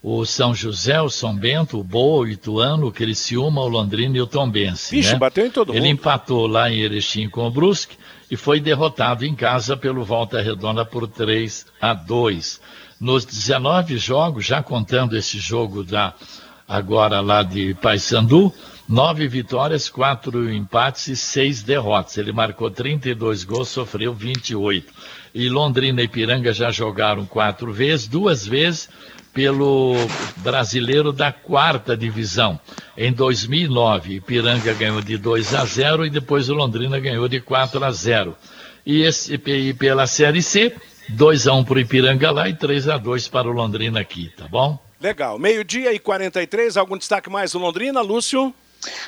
o 0.03 0.25
São 0.25 0.55
José, 0.55 1.01
o 1.01 1.11
São 1.11 1.35
Bento, 1.35 1.79
o 1.79 1.85
Boa, 1.85 2.25
o 2.25 2.29
Ituano, 2.29 2.87
o 2.87 2.93
Criciúma, 2.93 3.63
o 3.63 3.69
Londrina 3.69 4.17
e 4.17 4.21
o 4.21 4.27
Tombense. 4.27 4.95
Vixe, 4.95 5.13
né? 5.13 5.19
bateu 5.19 5.45
em 5.47 5.51
todo 5.51 5.73
Ele 5.73 5.81
mundo. 5.81 5.91
empatou 5.91 6.47
lá 6.47 6.71
em 6.71 6.79
Erechim 6.81 7.29
com 7.29 7.47
o 7.47 7.51
Brusque 7.51 7.97
e 8.31 8.37
foi 8.37 8.61
derrotado 8.61 9.25
em 9.25 9.35
casa 9.35 9.77
pelo 9.77 10.05
Volta 10.05 10.41
Redonda 10.41 10.85
por 10.85 11.09
3 11.09 11.67
a 11.81 11.95
2. 11.95 12.61
Nos 13.01 13.25
19 13.25 13.97
jogos, 13.97 14.45
já 14.45 14.63
contando 14.63 15.17
esse 15.17 15.39
jogo 15.39 15.83
da 15.83 16.15
agora 16.67 17.21
lá 17.21 17.43
de 17.43 17.75
Paysandu, 17.75 18.53
nove 18.89 19.27
vitórias, 19.27 19.89
quatro 19.89 20.53
empates 20.53 21.07
e 21.07 21.17
seis 21.17 21.63
derrotas. 21.63 22.19
Ele 22.19 22.33
marcou 22.33 22.71
32 22.71 23.45
gols, 23.45 23.69
sofreu 23.69 24.13
28. 24.13 24.93
E 25.35 25.49
Londrina 25.49 26.03
e 26.03 26.09
Piranga 26.09 26.53
já 26.53 26.71
jogaram 26.71 27.25
quatro 27.25 27.73
vezes, 27.73 28.07
duas 28.07 28.47
vezes 28.47 28.89
pelo 29.33 29.95
brasileiro 30.39 31.13
da 31.13 31.33
quarta 31.33 31.97
divisão. 31.97 32.59
Em 32.97 33.13
2009, 33.13 34.15
Ipiranga 34.15 34.75
ganhou 34.75 35.01
de 35.01 35.17
2 35.17 35.55
a 35.55 35.65
0 35.65 36.07
e 36.07 36.11
depois 36.11 36.49
o 36.49 36.55
Londrina 36.55 36.99
ganhou 36.99 37.29
de 37.29 37.41
4 37.41 37.85
a 37.85 37.91
0. 37.91 38.37
E, 38.85 39.03
esse, 39.03 39.35
e 39.35 39.75
pela 39.75 40.07
Série 40.07 40.43
C, 40.43 40.75
2 41.11 41.47
a 41.47 41.55
1 41.55 41.65
para 41.65 41.77
o 41.77 41.81
Ipiranga 41.81 42.31
lá 42.31 42.49
e 42.49 42.55
3 42.55 42.89
a 42.89 42.97
2 42.97 43.29
para 43.29 43.49
o 43.49 43.53
Londrina 43.53 44.01
aqui, 44.01 44.33
tá 44.37 44.49
bom? 44.49 44.79
Legal. 45.01 45.39
Meio-dia 45.39 45.93
e 45.93 45.99
43, 45.99 46.77
algum 46.77 46.97
destaque 46.97 47.31
mais 47.31 47.53
do 47.53 47.59
Londrina, 47.59 48.01
Lúcio? 48.01 48.53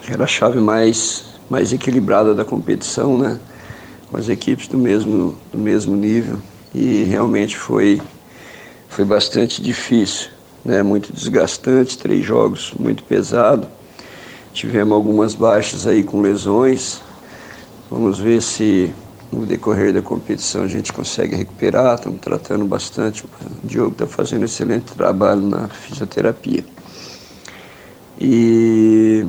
era 0.08 0.24
a 0.24 0.28
chave 0.28 0.60
mais, 0.60 1.26
mais 1.50 1.72
equilibrada 1.72 2.34
da 2.34 2.44
competição, 2.44 3.18
né? 3.18 3.40
Com 4.10 4.18
as 4.18 4.28
equipes 4.28 4.68
do 4.68 4.78
mesmo, 4.78 5.38
do 5.52 5.58
mesmo 5.58 5.96
nível. 5.96 6.40
E 6.74 7.04
realmente 7.04 7.56
foi, 7.56 8.02
foi 8.88 9.06
bastante 9.06 9.62
difícil. 9.62 10.30
né, 10.64 10.84
muito 10.84 11.14
desgastante, 11.14 11.98
três 11.98 12.26
jogos 12.26 12.74
muito 12.78 13.04
pesado. 13.04 13.68
Tivemos 14.54 14.94
algumas 14.94 15.36
baixas 15.36 15.86
aí 15.86 16.04
com 16.04 16.22
lesões. 16.22 17.02
Vamos 17.90 18.20
ver 18.20 18.42
se 18.42 18.94
no 19.32 19.46
decorrer 19.46 19.94
da 19.94 20.02
competição 20.02 20.64
a 20.64 20.68
gente 20.68 20.92
consegue 20.92 21.36
recuperar. 21.36 21.96
Estamos 21.96 22.20
tratando 22.20 22.66
bastante. 22.66 23.24
O 23.24 23.30
Diogo 23.68 23.92
está 23.92 24.08
fazendo 24.08 24.46
excelente 24.46 24.94
trabalho 24.94 25.42
na 25.42 25.68
fisioterapia. 25.68 26.66
E 28.20 29.26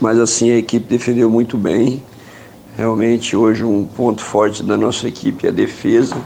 mas 0.00 0.18
assim 0.18 0.50
a 0.50 0.56
equipe 0.56 0.86
defendeu 0.88 1.30
muito 1.30 1.56
bem. 1.56 2.02
Realmente 2.76 3.36
hoje 3.36 3.62
um 3.62 3.84
ponto 3.84 4.22
forte 4.22 4.62
da 4.62 4.76
nossa 4.76 5.06
equipe 5.06 5.46
é 5.46 5.50
a 5.50 5.52
defesa, 5.52 6.16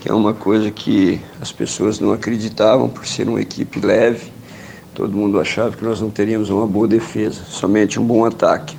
que 0.00 0.10
é 0.10 0.14
uma 0.14 0.32
coisa 0.32 0.70
que 0.70 1.20
as 1.40 1.52
pessoas 1.52 2.00
não 2.00 2.12
acreditavam 2.12 2.88
por 2.88 3.06
ser 3.06 3.28
uma 3.28 3.40
equipe 3.40 3.78
leve. 3.78 4.33
Todo 4.94 5.16
mundo 5.16 5.40
achava 5.40 5.76
que 5.76 5.84
nós 5.84 6.00
não 6.00 6.08
teríamos 6.08 6.50
uma 6.50 6.66
boa 6.66 6.86
defesa, 6.86 7.42
somente 7.48 7.98
um 7.98 8.04
bom 8.04 8.24
ataque. 8.24 8.78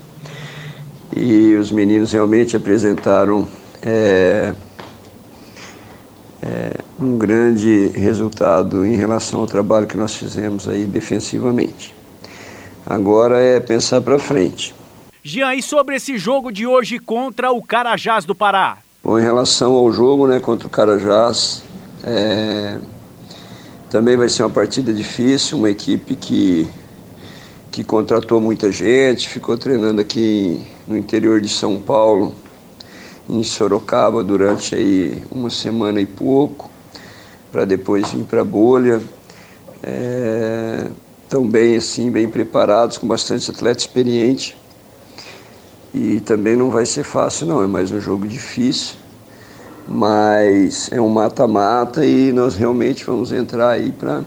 E 1.15 1.55
os 1.55 1.71
meninos 1.71 2.13
realmente 2.13 2.55
apresentaram 2.55 3.47
é, 3.81 4.53
é, 6.41 6.71
um 6.99 7.17
grande 7.17 7.87
resultado 7.89 8.85
em 8.85 8.95
relação 8.95 9.41
ao 9.41 9.45
trabalho 9.45 9.87
que 9.87 9.97
nós 9.97 10.15
fizemos 10.15 10.67
aí 10.69 10.85
defensivamente. 10.85 11.93
Agora 12.85 13.39
é 13.39 13.59
pensar 13.59 13.99
para 14.01 14.17
frente. 14.17 14.73
Jean, 15.23 15.55
e 15.55 15.61
sobre 15.61 15.95
esse 15.95 16.17
jogo 16.17 16.51
de 16.51 16.67
hoje 16.67 16.99
contra 16.99 17.51
o 17.51 17.61
Carajás 17.61 18.25
do 18.25 18.35
Pará? 18.35 18.77
Bom, 19.03 19.19
em 19.19 19.23
relação 19.23 19.73
ao 19.73 19.91
jogo 19.91 20.27
né, 20.27 20.39
contra 20.39 20.67
o 20.67 20.69
Carajás, 20.69 21.63
é, 22.03 22.77
também 23.89 24.17
vai 24.17 24.29
ser 24.29 24.43
uma 24.43 24.49
partida 24.49 24.93
difícil, 24.93 25.57
uma 25.57 25.69
equipe 25.69 26.15
que, 26.15 26.67
que 27.71 27.83
contratou 27.83 28.41
muita 28.41 28.71
gente, 28.71 29.29
ficou 29.29 29.57
treinando 29.57 30.01
aqui 30.01 30.65
no 30.87 30.97
interior 30.97 31.39
de 31.39 31.49
São 31.49 31.79
Paulo, 31.79 32.33
em 33.29 33.43
Sorocaba, 33.43 34.23
durante 34.23 34.75
aí 34.75 35.23
uma 35.31 35.49
semana 35.49 36.01
e 36.01 36.05
pouco, 36.05 36.69
para 37.51 37.65
depois 37.65 38.11
vir 38.11 38.23
para 38.23 38.41
a 38.41 38.45
bolha. 38.45 39.01
É, 39.83 40.87
estão 41.23 41.47
bem 41.47 41.75
assim, 41.75 42.09
bem 42.09 42.29
preparados, 42.29 42.97
com 42.97 43.07
bastante 43.07 43.49
atleta 43.49 43.79
experiente. 43.79 44.55
E 45.93 46.19
também 46.19 46.55
não 46.55 46.69
vai 46.69 46.85
ser 46.85 47.03
fácil 47.03 47.47
não, 47.47 47.63
é 47.63 47.67
mais 47.67 47.91
um 47.91 47.99
jogo 48.01 48.27
difícil, 48.27 48.95
mas 49.87 50.91
é 50.91 50.99
um 50.99 51.09
mata-mata 51.09 52.05
e 52.05 52.31
nós 52.31 52.55
realmente 52.55 53.03
vamos 53.03 53.31
entrar 53.31 53.69
aí 53.69 53.91
para 53.91 54.23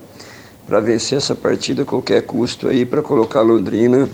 para 0.67 0.81
vencer 0.81 1.17
essa 1.17 1.35
partida 1.35 1.83
a 1.83 1.87
qualquer 1.87 2.23
custo 2.23 2.69
aí 2.69 2.85
para 2.85 3.01
colocar 3.01 3.41
Londrina 3.41 4.07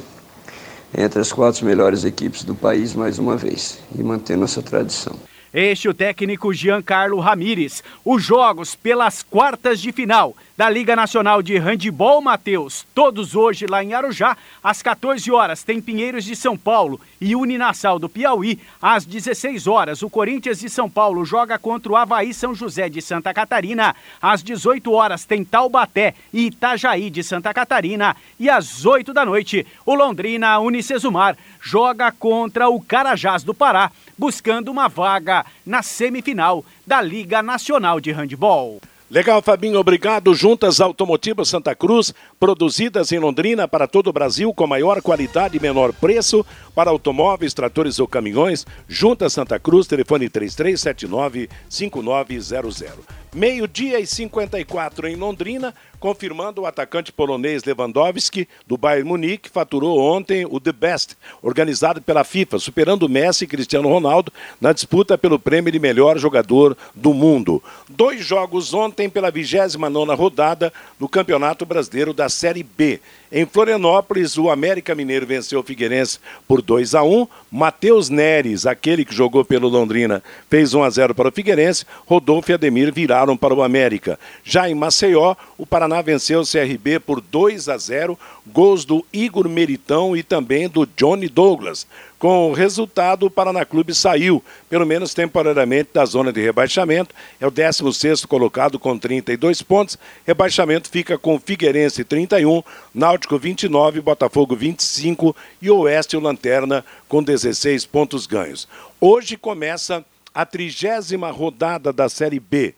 entre 0.96 1.20
as 1.20 1.32
quatro 1.32 1.66
melhores 1.66 2.04
equipes 2.04 2.44
do 2.44 2.54
país 2.54 2.94
mais 2.94 3.18
uma 3.18 3.36
vez 3.36 3.80
e 3.92 4.00
manter 4.04 4.36
nossa 4.36 4.62
tradição. 4.62 5.16
Este 5.52 5.88
é 5.88 5.90
o 5.90 5.94
técnico 5.94 6.52
Giancarlo 6.52 7.18
Ramires. 7.18 7.82
Os 8.04 8.22
jogos 8.22 8.74
pelas 8.74 9.22
quartas 9.22 9.80
de 9.80 9.92
final 9.92 10.36
da 10.56 10.70
Liga 10.70 10.94
Nacional 10.94 11.42
de 11.42 11.56
Handebol 11.56 12.22
Mateus, 12.22 12.86
todos 12.94 13.34
hoje 13.34 13.66
lá 13.66 13.82
em 13.82 13.92
Arujá, 13.92 14.36
às 14.62 14.82
14 14.82 15.28
horas 15.32 15.64
tem 15.64 15.80
Pinheiros 15.80 16.24
de 16.24 16.36
São 16.36 16.56
Paulo 16.56 17.00
e 17.20 17.34
Uninassal 17.34 17.98
do 17.98 18.08
Piauí, 18.08 18.60
às 18.80 19.04
16 19.04 19.66
horas 19.66 20.02
o 20.02 20.08
Corinthians 20.08 20.60
de 20.60 20.70
São 20.70 20.88
Paulo 20.88 21.24
joga 21.24 21.58
contra 21.58 21.90
o 21.90 21.96
Havaí 21.96 22.32
São 22.32 22.54
José 22.54 22.88
de 22.88 23.02
Santa 23.02 23.34
Catarina, 23.34 23.96
às 24.22 24.44
18 24.44 24.92
horas 24.92 25.24
tem 25.24 25.44
Taubaté 25.44 26.14
e 26.32 26.46
Itajaí 26.46 27.10
de 27.10 27.24
Santa 27.24 27.52
Catarina. 27.52 28.14
E 28.38 28.48
às 28.48 28.86
8 28.86 29.12
da 29.12 29.24
noite 29.24 29.66
o 29.84 29.94
Londrina 29.94 30.60
Unicesumar 30.60 31.36
joga 31.60 32.12
contra 32.12 32.68
o 32.68 32.80
Carajás 32.80 33.42
do 33.42 33.54
Pará 33.54 33.90
buscando 34.16 34.70
uma 34.70 34.88
vaga 34.88 35.44
na 35.66 35.82
semifinal 35.82 36.64
da 36.86 37.02
Liga 37.02 37.42
Nacional 37.42 38.00
de 38.00 38.12
Handball. 38.12 38.80
Legal, 39.10 39.42
Fabinho, 39.42 39.78
obrigado. 39.78 40.34
Juntas 40.34 40.80
Automotivas 40.80 41.48
Santa 41.48 41.74
Cruz, 41.74 42.14
produzidas 42.40 43.12
em 43.12 43.18
Londrina 43.18 43.68
para 43.68 43.86
todo 43.86 44.06
o 44.08 44.12
Brasil 44.12 44.54
com 44.54 44.66
maior 44.66 45.02
qualidade 45.02 45.58
e 45.58 45.60
menor 45.60 45.92
preço 45.92 46.42
para 46.74 46.90
automóveis, 46.90 47.52
tratores 47.52 47.98
ou 47.98 48.08
caminhões. 48.08 48.66
Juntas 48.88 49.34
Santa 49.34 49.60
Cruz, 49.60 49.86
telefone 49.86 50.30
3379-5900. 50.30 53.23
Meio-dia 53.34 53.98
e 53.98 54.06
54 54.06 55.08
em 55.08 55.16
Londrina, 55.16 55.74
confirmando 55.98 56.62
o 56.62 56.66
atacante 56.66 57.10
polonês 57.10 57.64
Lewandowski, 57.64 58.48
do 58.64 58.76
Bayern 58.76 59.08
Munique, 59.08 59.50
faturou 59.50 59.98
ontem 59.98 60.46
o 60.48 60.60
The 60.60 60.70
Best, 60.70 61.16
organizado 61.42 62.00
pela 62.00 62.22
FIFA, 62.22 62.60
superando 62.60 63.08
Messi 63.08 63.42
e 63.42 63.48
Cristiano 63.48 63.88
Ronaldo 63.88 64.32
na 64.60 64.72
disputa 64.72 65.18
pelo 65.18 65.36
prêmio 65.36 65.72
de 65.72 65.80
melhor 65.80 66.16
jogador 66.16 66.76
do 66.94 67.12
mundo. 67.12 67.60
Dois 67.88 68.24
jogos 68.24 68.72
ontem 68.72 69.10
pela 69.10 69.32
29 69.32 70.14
rodada 70.14 70.72
do 70.96 71.08
Campeonato 71.08 71.66
Brasileiro 71.66 72.14
da 72.14 72.28
Série 72.28 72.62
B. 72.62 73.00
Em 73.36 73.44
Florianópolis, 73.44 74.38
o 74.38 74.48
América 74.48 74.94
Mineiro 74.94 75.26
venceu 75.26 75.58
o 75.58 75.62
Figueirense 75.64 76.20
por 76.46 76.62
2 76.62 76.94
a 76.94 77.02
1. 77.02 77.26
Matheus 77.50 78.08
Neres, 78.08 78.64
aquele 78.64 79.04
que 79.04 79.12
jogou 79.12 79.44
pelo 79.44 79.66
Londrina, 79.66 80.22
fez 80.48 80.72
1 80.72 80.84
a 80.84 80.88
0 80.88 81.16
para 81.16 81.30
o 81.30 81.32
Figueirense. 81.32 81.84
Rodolfo 82.06 82.52
e 82.52 82.54
Ademir 82.54 82.94
viraram 82.94 83.36
para 83.36 83.52
o 83.52 83.64
América. 83.64 84.20
Já 84.44 84.70
em 84.70 84.74
Maceió, 84.76 85.34
o 85.58 85.66
Paraná 85.66 86.00
venceu 86.00 86.42
o 86.42 86.46
CRB 86.46 87.00
por 87.00 87.20
2 87.20 87.68
a 87.68 87.76
0, 87.76 88.16
gols 88.46 88.84
do 88.84 89.04
Igor 89.12 89.48
Meritão 89.48 90.16
e 90.16 90.22
também 90.22 90.68
do 90.68 90.86
Johnny 90.86 91.28
Douglas. 91.28 91.88
Com 92.24 92.48
o 92.48 92.54
resultado, 92.54 93.26
o 93.26 93.30
Paraná 93.30 93.66
Clube 93.66 93.94
saiu, 93.94 94.42
pelo 94.70 94.86
menos 94.86 95.12
temporariamente, 95.12 95.90
da 95.92 96.06
zona 96.06 96.32
de 96.32 96.40
rebaixamento. 96.40 97.14
É 97.38 97.46
o 97.46 97.50
16 97.50 98.24
colocado 98.24 98.78
com 98.78 98.98
32 98.98 99.60
pontos. 99.60 99.98
Rebaixamento 100.26 100.88
fica 100.88 101.18
com 101.18 101.38
Figueirense 101.38 102.02
31, 102.02 102.62
Náutico 102.94 103.38
29, 103.38 104.00
Botafogo 104.00 104.56
25 104.56 105.36
e 105.60 105.70
Oeste 105.70 106.16
o 106.16 106.20
Lanterna 106.20 106.82
com 107.08 107.22
16 107.22 107.84
pontos 107.84 108.26
ganhos. 108.26 108.66
Hoje 108.98 109.36
começa 109.36 110.02
a 110.34 110.46
trigésima 110.46 111.30
rodada 111.30 111.92
da 111.92 112.08
Série 112.08 112.40
B. 112.40 112.74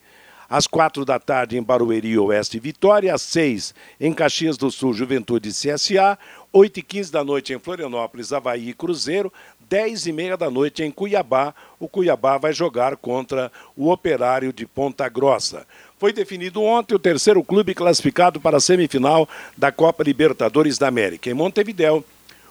Às 0.49 0.67
quatro 0.67 1.05
da 1.05 1.19
tarde 1.19 1.59
em 1.59 1.63
Barueri, 1.63 2.19
Oeste 2.19 2.59
Vitória. 2.59 3.15
Às 3.15 3.23
seis 3.23 3.75
em 4.01 4.13
Caxias 4.13 4.57
do 4.57 4.71
Sul, 4.71 4.95
Juventude 4.95 5.51
CSA. 5.51 6.19
8 6.53 6.79
e 6.79 6.83
15 6.83 7.13
da 7.13 7.25
noite 7.25 7.53
em 7.53 7.59
Florianópolis, 7.59 8.33
Havaí 8.33 8.71
e 8.71 8.75
Cruzeiro. 8.75 9.33
10 9.69 10.07
e 10.07 10.13
meia 10.13 10.37
da 10.37 10.51
noite 10.51 10.83
em 10.83 10.91
Cuiabá. 10.91 11.55
O 11.79 11.89
Cuiabá 11.89 12.39
vai 12.39 12.53
jogar 12.53 12.97
contra 12.97 13.51
o 13.77 13.91
Operário 13.91 14.53
de 14.53 14.65
Ponta 14.65 15.09
Grossa. 15.09 15.67
Foi 15.99 16.13
definido 16.13 16.63
ontem 16.63 16.95
o 16.95 16.99
terceiro 16.99 17.43
clube 17.43 17.75
classificado 17.75 18.41
para 18.41 18.59
a 18.59 18.61
semifinal 18.61 19.29
da 19.57 19.73
Copa 19.73 20.05
Libertadores 20.05 20.79
da 20.79 20.87
América. 20.87 21.29
Em 21.29 21.35
Montevidéu, 21.35 22.05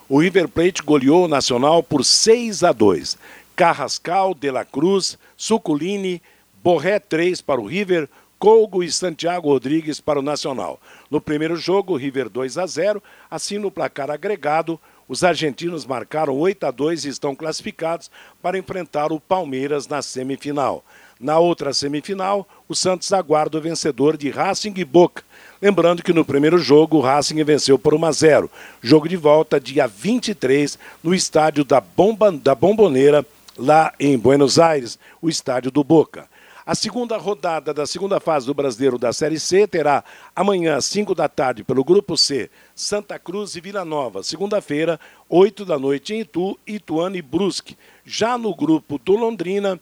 o 0.09 0.19
River 0.19 0.47
Plate 0.47 0.83
goleou 0.83 1.25
o 1.25 1.27
Nacional 1.27 1.81
por 1.81 2.03
6 2.03 2.63
a 2.63 2.71
2. 2.71 3.17
Carrascal, 3.55 4.33
De 4.33 4.51
La 4.51 4.65
Cruz, 4.65 5.17
Suculini, 5.37 6.21
Borré 6.65 6.97
3 6.97 7.41
para 7.41 7.61
o 7.61 7.67
River, 7.67 8.09
Colgo 8.39 8.83
e 8.83 8.91
Santiago 8.91 9.49
Rodrigues 9.49 10.01
para 10.01 10.17
o 10.17 10.23
Nacional. 10.23 10.81
No 11.11 11.21
primeiro 11.21 11.55
jogo, 11.55 11.95
River 11.95 12.27
2 12.27 12.57
a 12.57 12.65
0. 12.65 13.03
Assim, 13.29 13.59
no 13.59 13.69
placar 13.69 14.09
agregado, 14.09 14.79
os 15.07 15.23
argentinos 15.23 15.85
marcaram 15.85 16.35
8 16.35 16.65
a 16.65 16.71
2 16.71 17.05
e 17.05 17.09
estão 17.09 17.35
classificados 17.35 18.09
para 18.41 18.57
enfrentar 18.57 19.11
o 19.11 19.19
Palmeiras 19.19 19.87
na 19.87 20.01
semifinal. 20.01 20.83
Na 21.19 21.37
outra 21.37 21.71
semifinal, 21.71 22.47
o 22.67 22.73
Santos 22.73 23.13
aguarda 23.13 23.59
o 23.59 23.61
vencedor 23.61 24.17
de 24.17 24.31
Racing 24.31 24.73
e 24.75 24.83
Boca. 24.83 25.21
Lembrando 25.61 26.01
que 26.01 26.13
no 26.13 26.25
primeiro 26.25 26.57
jogo 26.57 26.97
o 26.97 27.01
Racing 27.01 27.43
venceu 27.43 27.77
por 27.77 27.93
1 27.93 28.05
a 28.05 28.11
0. 28.11 28.51
Jogo 28.81 29.07
de 29.07 29.15
volta 29.15 29.59
dia 29.59 29.85
23 29.85 30.79
no 31.03 31.13
estádio 31.13 31.63
da, 31.63 31.79
Bomba, 31.79 32.31
da 32.31 32.55
Bomboneira, 32.55 33.23
lá 33.55 33.93
em 33.99 34.17
Buenos 34.17 34.57
Aires, 34.57 34.97
o 35.21 35.29
estádio 35.29 35.69
do 35.69 35.83
Boca. 35.83 36.27
A 36.67 36.73
segunda 36.73 37.15
rodada 37.15 37.71
da 37.71 37.85
segunda 37.85 38.19
fase 38.19 38.47
do 38.47 38.53
Brasileiro 38.55 38.97
da 38.97 39.13
Série 39.13 39.39
C 39.39 39.67
terá 39.67 40.03
amanhã, 40.35 40.77
às 40.77 40.85
5 40.85 41.13
da 41.13 41.29
tarde, 41.29 41.63
pelo 41.63 41.83
Grupo 41.83 42.17
C, 42.17 42.49
Santa 42.73 43.19
Cruz 43.19 43.55
e 43.55 43.61
Vila 43.61 43.85
Nova. 43.85 44.23
Segunda-feira, 44.23 44.99
8 45.29 45.63
da 45.63 45.77
noite 45.77 46.15
em 46.15 46.21
Itu, 46.21 46.57
Ituano 46.65 47.17
e 47.17 47.21
Brusque. 47.21 47.77
Já 48.03 48.35
no 48.35 48.55
grupo 48.55 48.97
do 48.97 49.11
Londrina, 49.15 49.79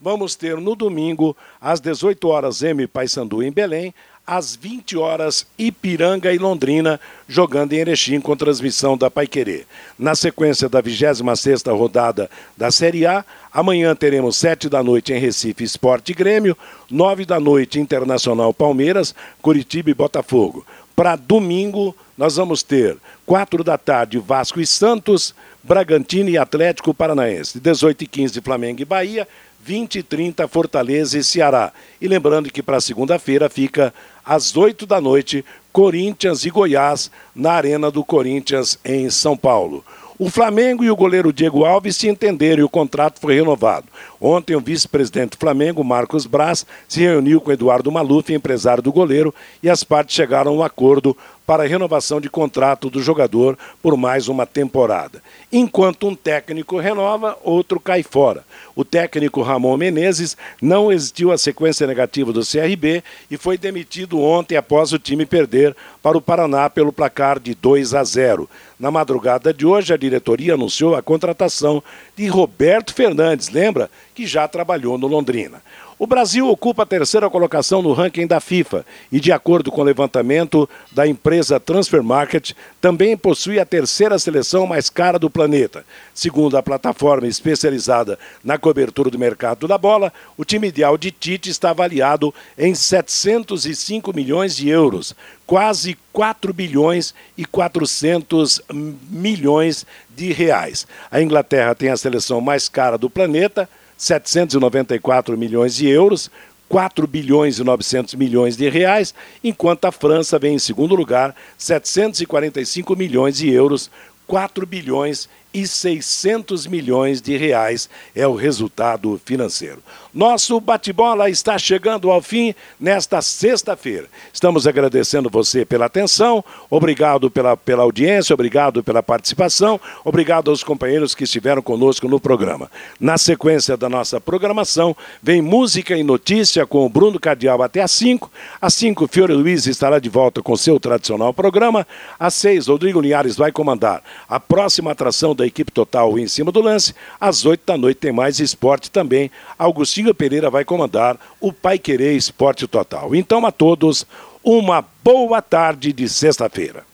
vamos 0.00 0.34
ter 0.34 0.56
no 0.56 0.74
domingo, 0.74 1.36
às 1.60 1.80
18 1.80 2.26
horas, 2.26 2.62
M 2.62 2.86
Paysandu 2.86 3.42
em 3.42 3.52
Belém, 3.52 3.92
às 4.26 4.54
20 4.54 4.96
horas, 4.96 5.46
Ipiranga 5.58 6.32
e 6.32 6.38
Londrina, 6.38 7.00
jogando 7.28 7.72
em 7.72 7.78
Erechim 7.78 8.20
com 8.20 8.36
transmissão 8.36 8.96
da 8.96 9.10
Paiquerê. 9.10 9.64
Na 9.98 10.14
sequência 10.14 10.68
da 10.68 10.82
26ª 10.82 11.76
rodada 11.76 12.30
da 12.56 12.70
Série 12.70 13.04
A, 13.04 13.24
amanhã 13.52 13.94
teremos 13.94 14.36
7 14.36 14.68
da 14.68 14.82
noite 14.82 15.12
em 15.12 15.18
Recife 15.18 15.64
Esporte 15.64 16.14
Grêmio, 16.14 16.56
9 16.90 17.24
da 17.24 17.40
noite 17.40 17.80
Internacional 17.80 18.54
Palmeiras, 18.54 19.14
Curitiba 19.40 19.90
e 19.90 19.94
Botafogo. 19.94 20.64
Para 20.94 21.16
domingo, 21.16 21.96
nós 22.16 22.36
vamos 22.36 22.62
ter 22.62 22.96
4 23.26 23.64
da 23.64 23.76
tarde 23.78 24.18
Vasco 24.18 24.60
e 24.60 24.66
Santos, 24.66 25.34
Bragantino 25.62 26.28
e 26.28 26.38
Atlético 26.38 26.92
Paranaense. 26.92 27.58
18 27.58 28.04
e 28.04 28.06
15 28.06 28.40
Flamengo 28.40 28.82
e 28.82 28.84
Bahia, 28.84 29.26
20 29.64 30.00
e 30.00 30.02
30 30.02 30.48
Fortaleza 30.48 31.16
e 31.16 31.22
Ceará. 31.22 31.72
E 32.00 32.08
lembrando 32.08 32.50
que 32.50 32.62
para 32.62 32.80
segunda-feira 32.80 33.48
fica 33.48 33.94
às 34.24 34.56
8 34.56 34.84
da 34.86 35.00
noite 35.00 35.44
Corinthians 35.72 36.44
e 36.44 36.50
Goiás 36.50 37.10
na 37.34 37.52
Arena 37.52 37.90
do 37.90 38.04
Corinthians 38.04 38.78
em 38.84 39.08
São 39.08 39.36
Paulo. 39.36 39.84
O 40.18 40.30
Flamengo 40.30 40.84
e 40.84 40.90
o 40.90 40.96
goleiro 40.96 41.32
Diego 41.32 41.64
Alves 41.64 41.96
se 41.96 42.08
entenderam 42.08 42.60
e 42.60 42.64
o 42.64 42.68
contrato 42.68 43.18
foi 43.18 43.34
renovado. 43.34 43.86
Ontem, 44.20 44.54
o 44.54 44.60
vice-presidente 44.60 45.30
do 45.30 45.38
Flamengo, 45.38 45.82
Marcos 45.82 46.26
Braz, 46.26 46.66
se 46.86 47.00
reuniu 47.00 47.40
com 47.40 47.50
Eduardo 47.50 47.90
Maluf, 47.90 48.32
empresário 48.32 48.82
do 48.82 48.92
goleiro, 48.92 49.34
e 49.62 49.70
as 49.70 49.82
partes 49.82 50.14
chegaram 50.14 50.52
a 50.52 50.54
um 50.54 50.62
acordo 50.62 51.16
para 51.46 51.64
a 51.64 51.66
renovação 51.66 52.20
de 52.20 52.30
contrato 52.30 52.88
do 52.88 53.02
jogador 53.02 53.58
por 53.82 53.96
mais 53.96 54.28
uma 54.28 54.46
temporada. 54.46 55.22
Enquanto 55.52 56.08
um 56.08 56.14
técnico 56.14 56.78
renova, 56.78 57.38
outro 57.42 57.80
cai 57.80 58.02
fora. 58.02 58.44
O 58.74 58.84
técnico 58.84 59.42
Ramon 59.42 59.76
Menezes 59.76 60.36
não 60.60 60.90
existiu 60.90 61.30
a 61.30 61.38
sequência 61.38 61.86
negativa 61.86 62.32
do 62.32 62.40
CRB 62.40 63.02
e 63.30 63.36
foi 63.36 63.58
demitido 63.58 64.20
ontem 64.20 64.56
após 64.56 64.92
o 64.92 64.98
time 64.98 65.26
perder 65.26 65.76
para 66.02 66.16
o 66.16 66.22
Paraná 66.22 66.70
pelo 66.70 66.92
placar 66.92 67.38
de 67.38 67.54
2 67.54 67.94
a 67.94 68.02
0. 68.02 68.48
Na 68.78 68.90
madrugada 68.90 69.54
de 69.54 69.64
hoje, 69.64 69.92
a 69.92 69.96
diretoria 69.96 70.54
anunciou 70.54 70.96
a 70.96 71.02
contratação 71.02 71.82
de 72.16 72.26
Roberto 72.26 72.92
Fernandes, 72.92 73.48
lembra? 73.48 73.90
Que 74.14 74.26
já 74.26 74.48
trabalhou 74.48 74.98
no 74.98 75.06
Londrina. 75.06 75.62
O 76.02 76.06
Brasil 76.08 76.48
ocupa 76.48 76.82
a 76.82 76.86
terceira 76.86 77.30
colocação 77.30 77.80
no 77.80 77.92
ranking 77.92 78.26
da 78.26 78.40
FIFA 78.40 78.84
e, 79.12 79.20
de 79.20 79.30
acordo 79.30 79.70
com 79.70 79.82
o 79.82 79.84
levantamento 79.84 80.68
da 80.90 81.06
empresa 81.06 81.60
Transfer 81.60 82.02
Market, 82.02 82.54
também 82.80 83.16
possui 83.16 83.60
a 83.60 83.64
terceira 83.64 84.18
seleção 84.18 84.66
mais 84.66 84.90
cara 84.90 85.16
do 85.16 85.30
planeta. 85.30 85.86
Segundo 86.12 86.56
a 86.56 86.62
plataforma 86.62 87.28
especializada 87.28 88.18
na 88.42 88.58
cobertura 88.58 89.10
do 89.10 89.16
mercado 89.16 89.68
da 89.68 89.78
bola, 89.78 90.12
o 90.36 90.44
time 90.44 90.66
ideal 90.66 90.98
de 90.98 91.12
Tite 91.12 91.50
está 91.50 91.70
avaliado 91.70 92.34
em 92.58 92.74
705 92.74 94.12
milhões 94.12 94.56
de 94.56 94.68
euros, 94.68 95.14
quase 95.46 95.96
4 96.12 96.52
bilhões 96.52 97.14
e 97.38 97.44
400 97.44 98.60
milhões 99.08 99.86
de 100.10 100.32
reais. 100.32 100.84
A 101.12 101.22
Inglaterra 101.22 101.76
tem 101.76 101.90
a 101.90 101.96
seleção 101.96 102.40
mais 102.40 102.68
cara 102.68 102.98
do 102.98 103.08
planeta 103.08 103.68
794 104.02 105.38
milhões 105.38 105.76
de 105.76 105.88
euros, 105.88 106.28
4 106.68 107.06
bilhões 107.06 107.60
e 107.60 107.62
900 107.62 108.14
milhões 108.14 108.56
de 108.56 108.68
reais, 108.68 109.14
enquanto 109.44 109.84
a 109.84 109.92
França 109.92 110.40
vem 110.40 110.56
em 110.56 110.58
segundo 110.58 110.96
lugar, 110.96 111.36
745 111.56 112.96
milhões 112.96 113.36
de 113.36 113.48
euros, 113.48 113.88
4 114.26 114.66
bilhões 114.66 115.28
e 115.52 115.66
600 115.66 116.66
milhões 116.66 117.20
de 117.20 117.36
reais 117.36 117.88
é 118.14 118.26
o 118.26 118.34
resultado 118.34 119.20
financeiro. 119.24 119.82
Nosso 120.14 120.60
bate-bola 120.60 121.30
está 121.30 121.58
chegando 121.58 122.10
ao 122.10 122.20
fim 122.20 122.54
nesta 122.78 123.22
sexta-feira. 123.22 124.06
Estamos 124.30 124.66
agradecendo 124.66 125.30
você 125.30 125.64
pela 125.64 125.86
atenção, 125.86 126.44
obrigado 126.68 127.30
pela, 127.30 127.56
pela 127.56 127.82
audiência, 127.82 128.34
obrigado 128.34 128.84
pela 128.84 129.02
participação, 129.02 129.80
obrigado 130.04 130.50
aos 130.50 130.62
companheiros 130.62 131.14
que 131.14 131.24
estiveram 131.24 131.62
conosco 131.62 132.08
no 132.08 132.20
programa. 132.20 132.70
Na 133.00 133.16
sequência 133.16 133.74
da 133.74 133.88
nossa 133.88 134.20
programação, 134.20 134.94
vem 135.22 135.40
música 135.40 135.96
e 135.96 136.02
notícia 136.02 136.66
com 136.66 136.84
o 136.84 136.90
Bruno 136.90 137.18
Cardial 137.18 137.62
até 137.62 137.80
às 137.80 137.92
5. 137.92 138.30
Às 138.60 138.74
5, 138.74 139.08
Fiore 139.08 139.32
Luiz 139.32 139.66
estará 139.66 139.98
de 139.98 140.10
volta 140.10 140.42
com 140.42 140.54
seu 140.56 140.78
tradicional 140.78 141.32
programa. 141.32 141.86
Às 142.20 142.34
6, 142.34 142.66
Rodrigo 142.66 143.00
Linhares 143.00 143.36
vai 143.36 143.50
comandar 143.50 144.02
a 144.28 144.38
próxima 144.38 144.90
atração 144.90 145.34
da 145.34 145.41
equipe 145.46 145.70
total 145.70 146.18
em 146.18 146.26
cima 146.26 146.50
do 146.52 146.60
lance. 146.60 146.94
Às 147.20 147.44
8 147.44 147.62
da 147.66 147.76
noite 147.76 147.98
tem 147.98 148.12
mais 148.12 148.40
esporte 148.40 148.90
também. 148.90 149.30
Augustinho 149.58 150.14
Pereira 150.14 150.48
vai 150.50 150.64
comandar 150.64 151.18
o 151.40 151.52
Pai 151.52 151.78
Querer 151.78 152.16
Esporte 152.16 152.66
Total. 152.66 153.14
Então, 153.14 153.44
a 153.46 153.52
todos, 153.52 154.06
uma 154.42 154.84
boa 155.04 155.42
tarde 155.42 155.92
de 155.92 156.08
sexta-feira. 156.08 156.84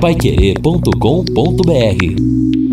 Paiquerê.com.br 0.00 2.67